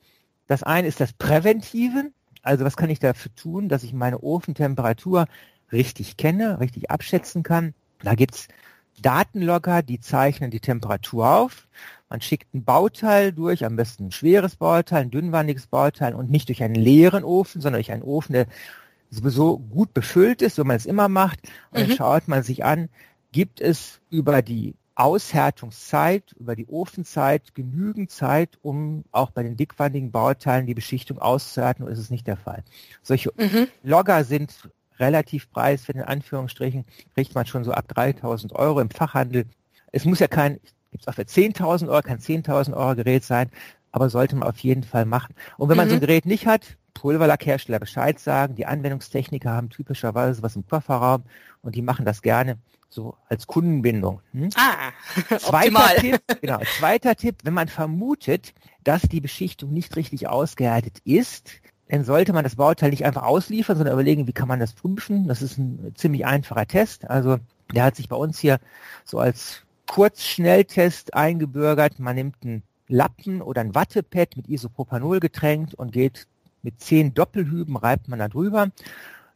Das 0.45 0.63
eine 0.63 0.87
ist 0.87 0.99
das 0.99 1.13
Präventive. 1.13 2.11
Also 2.43 2.63
was 2.63 2.77
kann 2.77 2.89
ich 2.89 2.99
dafür 2.99 3.33
tun, 3.35 3.69
dass 3.69 3.83
ich 3.83 3.91
meine 3.91 4.21
Ofentemperatur 4.23 5.25
richtig 5.71 6.15
kenne, 6.15 6.59
richtig 6.59 6.91
abschätzen 6.91 7.43
kann. 7.43 7.73
Da 8.03 8.13
gibt 8.13 8.35
es 8.35 8.47
Datenlogger, 9.01 9.81
die 9.81 9.99
zeichnen 9.99 10.51
die 10.51 10.59
Temperatur 10.59 11.29
auf. 11.29 11.67
Man 12.09 12.21
schickt 12.21 12.53
ein 12.53 12.63
Bauteil 12.63 13.33
durch, 13.33 13.65
am 13.65 13.75
besten 13.75 14.05
ein 14.07 14.11
schweres 14.11 14.55
Bauteil, 14.55 15.01
ein 15.01 15.11
dünnwandiges 15.11 15.67
Bauteil 15.67 16.15
und 16.15 16.29
nicht 16.29 16.49
durch 16.49 16.63
einen 16.63 16.75
leeren 16.75 17.23
Ofen, 17.23 17.61
sondern 17.61 17.79
durch 17.79 17.91
einen 17.91 18.03
Ofen, 18.03 18.33
der 18.33 18.47
sowieso 19.09 19.57
gut 19.57 19.93
befüllt 19.93 20.41
ist, 20.41 20.55
so 20.55 20.63
man 20.63 20.75
es 20.75 20.85
immer 20.85 21.07
macht. 21.07 21.39
Und 21.71 21.81
mhm. 21.81 21.87
dann 21.87 21.97
schaut 21.97 22.27
man 22.27 22.43
sich 22.43 22.63
an, 22.65 22.89
gibt 23.31 23.61
es 23.61 23.99
über 24.09 24.41
die 24.41 24.75
Aushärtungszeit, 24.95 26.33
über 26.39 26.55
die 26.55 26.67
Ofenzeit 26.67 27.53
genügend 27.53 28.09
Zeit, 28.09 28.57
um 28.63 29.03
auch 29.11 29.29
bei 29.29 29.43
den 29.43 29.55
dickwandigen 29.55 30.11
Bauteilen 30.11 30.65
die 30.65 30.73
Beschichtung 30.73 31.19
auszuhärten, 31.19 31.83
oder 31.83 31.93
ist 31.93 31.99
es 31.99 32.09
nicht 32.09 32.25
der 32.25 32.37
Fall? 32.37 32.63
Solche 33.03 33.31
mhm. 33.37 33.67
Logger 33.83 34.23
sind 34.23 34.69
relativ 34.99 35.51
preiswert, 35.51 35.97
in 35.97 36.03
Anführungsstrichen, 36.03 36.85
kriegt 37.13 37.35
man 37.35 37.45
schon 37.45 37.63
so 37.63 37.71
ab 37.71 37.87
3000 37.87 38.53
Euro 38.53 38.79
im 38.79 38.89
Fachhandel. 38.89 39.45
Es 39.91 40.05
muss 40.05 40.19
ja 40.19 40.27
kein, 40.27 40.59
gibt 40.91 41.03
es 41.03 41.07
auch 41.07 41.13
für 41.13 41.21
10.000 41.21 41.89
Euro, 41.89 42.01
kein 42.01 42.17
10.000 42.17 42.75
Euro 42.75 42.95
Gerät 42.95 43.23
sein, 43.23 43.51
aber 43.91 44.09
sollte 44.09 44.35
man 44.35 44.49
auf 44.49 44.57
jeden 44.59 44.83
Fall 44.83 45.05
machen. 45.05 45.35
Und 45.57 45.69
wenn 45.69 45.75
mhm. 45.75 45.77
man 45.77 45.89
so 45.89 45.95
ein 45.95 45.99
mhm. 45.99 46.07
Gerät 46.07 46.25
nicht 46.25 46.47
hat, 46.47 46.77
Pulverlackhersteller 46.99 47.79
Bescheid 47.79 48.19
sagen. 48.19 48.55
Die 48.55 48.65
Anwendungstechniker 48.65 49.51
haben 49.51 49.69
typischerweise 49.69 50.43
was 50.43 50.55
im 50.55 50.65
Kofferraum 50.67 51.23
und 51.61 51.75
die 51.75 51.81
machen 51.81 52.05
das 52.05 52.21
gerne 52.21 52.57
so 52.89 53.17
als 53.29 53.47
Kundenbindung. 53.47 54.21
Hm? 54.31 54.49
Ah, 54.55 54.91
zweiter 55.37 55.95
Tipp, 55.95 56.21
genau, 56.41 56.59
zweiter 56.77 57.15
Tipp, 57.15 57.35
wenn 57.43 57.53
man 57.53 57.67
vermutet, 57.67 58.53
dass 58.83 59.01
die 59.03 59.21
Beschichtung 59.21 59.73
nicht 59.73 59.95
richtig 59.95 60.27
ausgehärtet 60.27 60.99
ist, 61.03 61.51
dann 61.89 62.03
sollte 62.03 62.33
man 62.33 62.43
das 62.43 62.55
Bauteil 62.55 62.89
nicht 62.89 63.05
einfach 63.05 63.23
ausliefern, 63.23 63.77
sondern 63.77 63.93
überlegen, 63.93 64.27
wie 64.27 64.33
kann 64.33 64.47
man 64.47 64.59
das 64.59 64.73
prüfen. 64.73 65.27
Das 65.27 65.41
ist 65.41 65.57
ein 65.57 65.93
ziemlich 65.95 66.25
einfacher 66.25 66.67
Test. 66.67 67.09
Also 67.09 67.37
der 67.73 67.83
hat 67.83 67.95
sich 67.95 68.09
bei 68.09 68.15
uns 68.15 68.39
hier 68.39 68.59
so 69.05 69.19
als 69.19 69.63
Kurzschnelltest 69.87 71.13
eingebürgert. 71.13 71.99
Man 71.99 72.15
nimmt 72.15 72.35
einen 72.43 72.63
Lappen 72.87 73.41
oder 73.41 73.61
ein 73.61 73.75
Wattepad 73.75 74.35
mit 74.35 74.49
Isopropanol 74.49 75.19
getränkt 75.19 75.75
und 75.75 75.91
geht 75.91 76.27
mit 76.61 76.81
zehn 76.81 77.13
Doppelhüben 77.13 77.77
reibt 77.77 78.07
man 78.07 78.19
da 78.19 78.27
drüber 78.27 78.69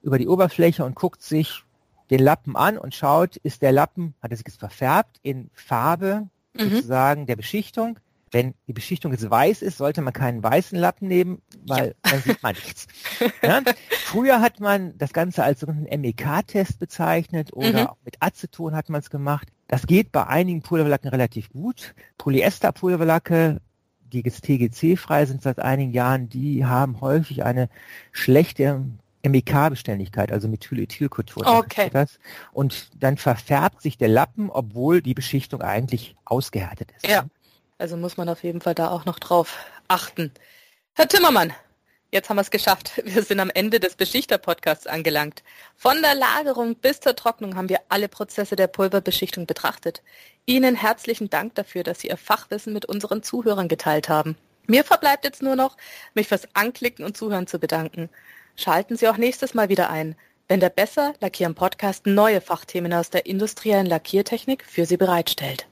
über 0.02 0.18
die 0.18 0.28
Oberfläche 0.28 0.84
und 0.84 0.96
guckt 0.96 1.22
sich 1.22 1.64
den 2.10 2.20
Lappen 2.20 2.56
an 2.56 2.78
und 2.78 2.94
schaut, 2.94 3.38
ist 3.38 3.62
der 3.62 3.72
Lappen, 3.72 4.14
hat 4.22 4.32
er 4.32 4.38
sich 4.38 4.46
jetzt 4.46 4.60
verfärbt 4.60 5.18
in 5.24 5.50
Farbe 5.54 6.28
mhm. 6.54 6.70
sozusagen 6.70 7.26
der 7.26 7.38
Beschichtung. 7.38 8.00
Wenn 8.34 8.54
die 8.68 8.74
Beschichtung 8.74 9.12
jetzt 9.12 9.30
weiß 9.30 9.62
ist, 9.62 9.78
sollte 9.78 10.02
man 10.02 10.14
keinen 10.14 10.42
weißen 10.42 10.80
Lappen 10.80 11.08
nehmen, 11.08 11.42
weil 11.68 11.88
ja. 11.88 12.12
dann 12.12 12.22
sieht 12.22 12.44
man 12.44 12.56
nichts. 12.56 12.88
Ja? 13.44 13.62
Früher 14.06 14.42
hat 14.42 14.60
man 14.60 14.98
das 14.98 15.14
Ganze 15.14 15.44
als 15.44 15.60
sogenannten 15.60 16.02
MEK-Test 16.02 16.80
bezeichnet 16.80 17.54
oder 17.54 17.82
mhm. 17.82 17.88
auch 17.88 17.98
mit 18.04 18.18
Aceton 18.20 18.76
hat 18.76 18.90
man 18.90 19.02
es 19.02 19.10
gemacht. 19.10 19.48
Das 19.68 19.88
geht 19.88 20.12
bei 20.12 20.28
einigen 20.28 20.62
Pulverlacken 20.62 21.10
relativ 21.10 21.50
gut. 21.50 21.94
Polyester-Pulverlacke 22.18 23.60
die 24.12 24.24
TGC-frei 24.24 25.26
sind 25.26 25.42
seit 25.42 25.60
einigen 25.60 25.92
Jahren, 25.92 26.30
die 26.30 26.66
haben 26.66 27.02
häufig 27.02 27.44
eine 27.44 27.70
schlechte 28.12 28.84
MEK-Beständigkeit, 29.24 30.32
also 30.32 30.48
Methylethylkultur. 30.48 31.46
Okay. 31.46 31.90
Das. 31.92 32.20
Und 32.52 32.90
dann 33.02 33.18
verfärbt 33.18 33.82
sich 33.82 33.98
der 33.98 34.08
Lappen, 34.08 34.50
obwohl 34.50 35.02
die 35.02 35.14
Beschichtung 35.14 35.62
eigentlich 35.62 36.16
ausgehärtet 36.26 36.92
ist. 36.96 37.08
Ja, 37.08 37.26
also 37.78 37.98
muss 37.98 38.18
man 38.18 38.30
auf 38.30 38.44
jeden 38.44 38.62
Fall 38.62 38.76
da 38.76 38.90
auch 38.90 39.06
noch 39.06 39.20
drauf 39.20 39.58
achten. 39.88 40.32
Herr 40.94 41.08
Timmermann, 41.08 41.54
Jetzt 42.14 42.30
haben 42.30 42.36
wir 42.36 42.42
es 42.42 42.52
geschafft. 42.52 42.92
Wir 43.06 43.24
sind 43.24 43.40
am 43.40 43.50
Ende 43.50 43.80
des 43.80 43.96
Beschichter-Podcasts 43.96 44.86
angelangt. 44.86 45.44
Von 45.78 46.02
der 46.02 46.14
Lagerung 46.14 46.76
bis 46.76 47.00
zur 47.00 47.16
Trocknung 47.16 47.56
haben 47.56 47.70
wir 47.70 47.80
alle 47.88 48.10
Prozesse 48.10 48.58
der 48.58 48.68
Pulverbeschichtung 48.68 49.46
betrachtet. 49.46 50.04
Ihnen 50.46 50.76
herzlichen 50.76 51.30
Dank 51.30 51.56
dafür, 51.56 51.84
dass 51.84 52.02
Sie 52.02 52.10
Ihr 52.10 52.18
Fachwissen 52.18 52.74
mit 52.74 52.86
unseren 52.86 53.24
Zuhörern 53.24 53.70
geteilt 53.70 54.10
haben. 54.10 54.36
Mir 54.68 54.84
verbleibt 54.84 55.24
jetzt 55.24 55.42
nur 55.42 55.56
noch, 55.56 55.78
mich 56.14 56.28
fürs 56.28 56.48
Anklicken 56.54 57.06
und 57.06 57.16
Zuhören 57.16 57.48
zu 57.48 57.60
bedanken. 57.60 58.10
Schalten 58.58 58.98
Sie 58.98 59.08
auch 59.08 59.18
nächstes 59.18 59.54
Mal 59.54 59.70
wieder 59.70 59.90
ein, 59.90 60.16
wenn 60.50 60.60
der 60.60 60.70
Besser 60.70 61.14
Lackieren 61.22 61.56
Podcast 61.56 62.06
neue 62.06 62.42
Fachthemen 62.42 62.94
aus 62.94 63.10
der 63.10 63.26
industriellen 63.26 63.86
Lackiertechnik 63.86 64.66
für 64.66 64.86
Sie 64.86 64.98
bereitstellt. 64.98 65.66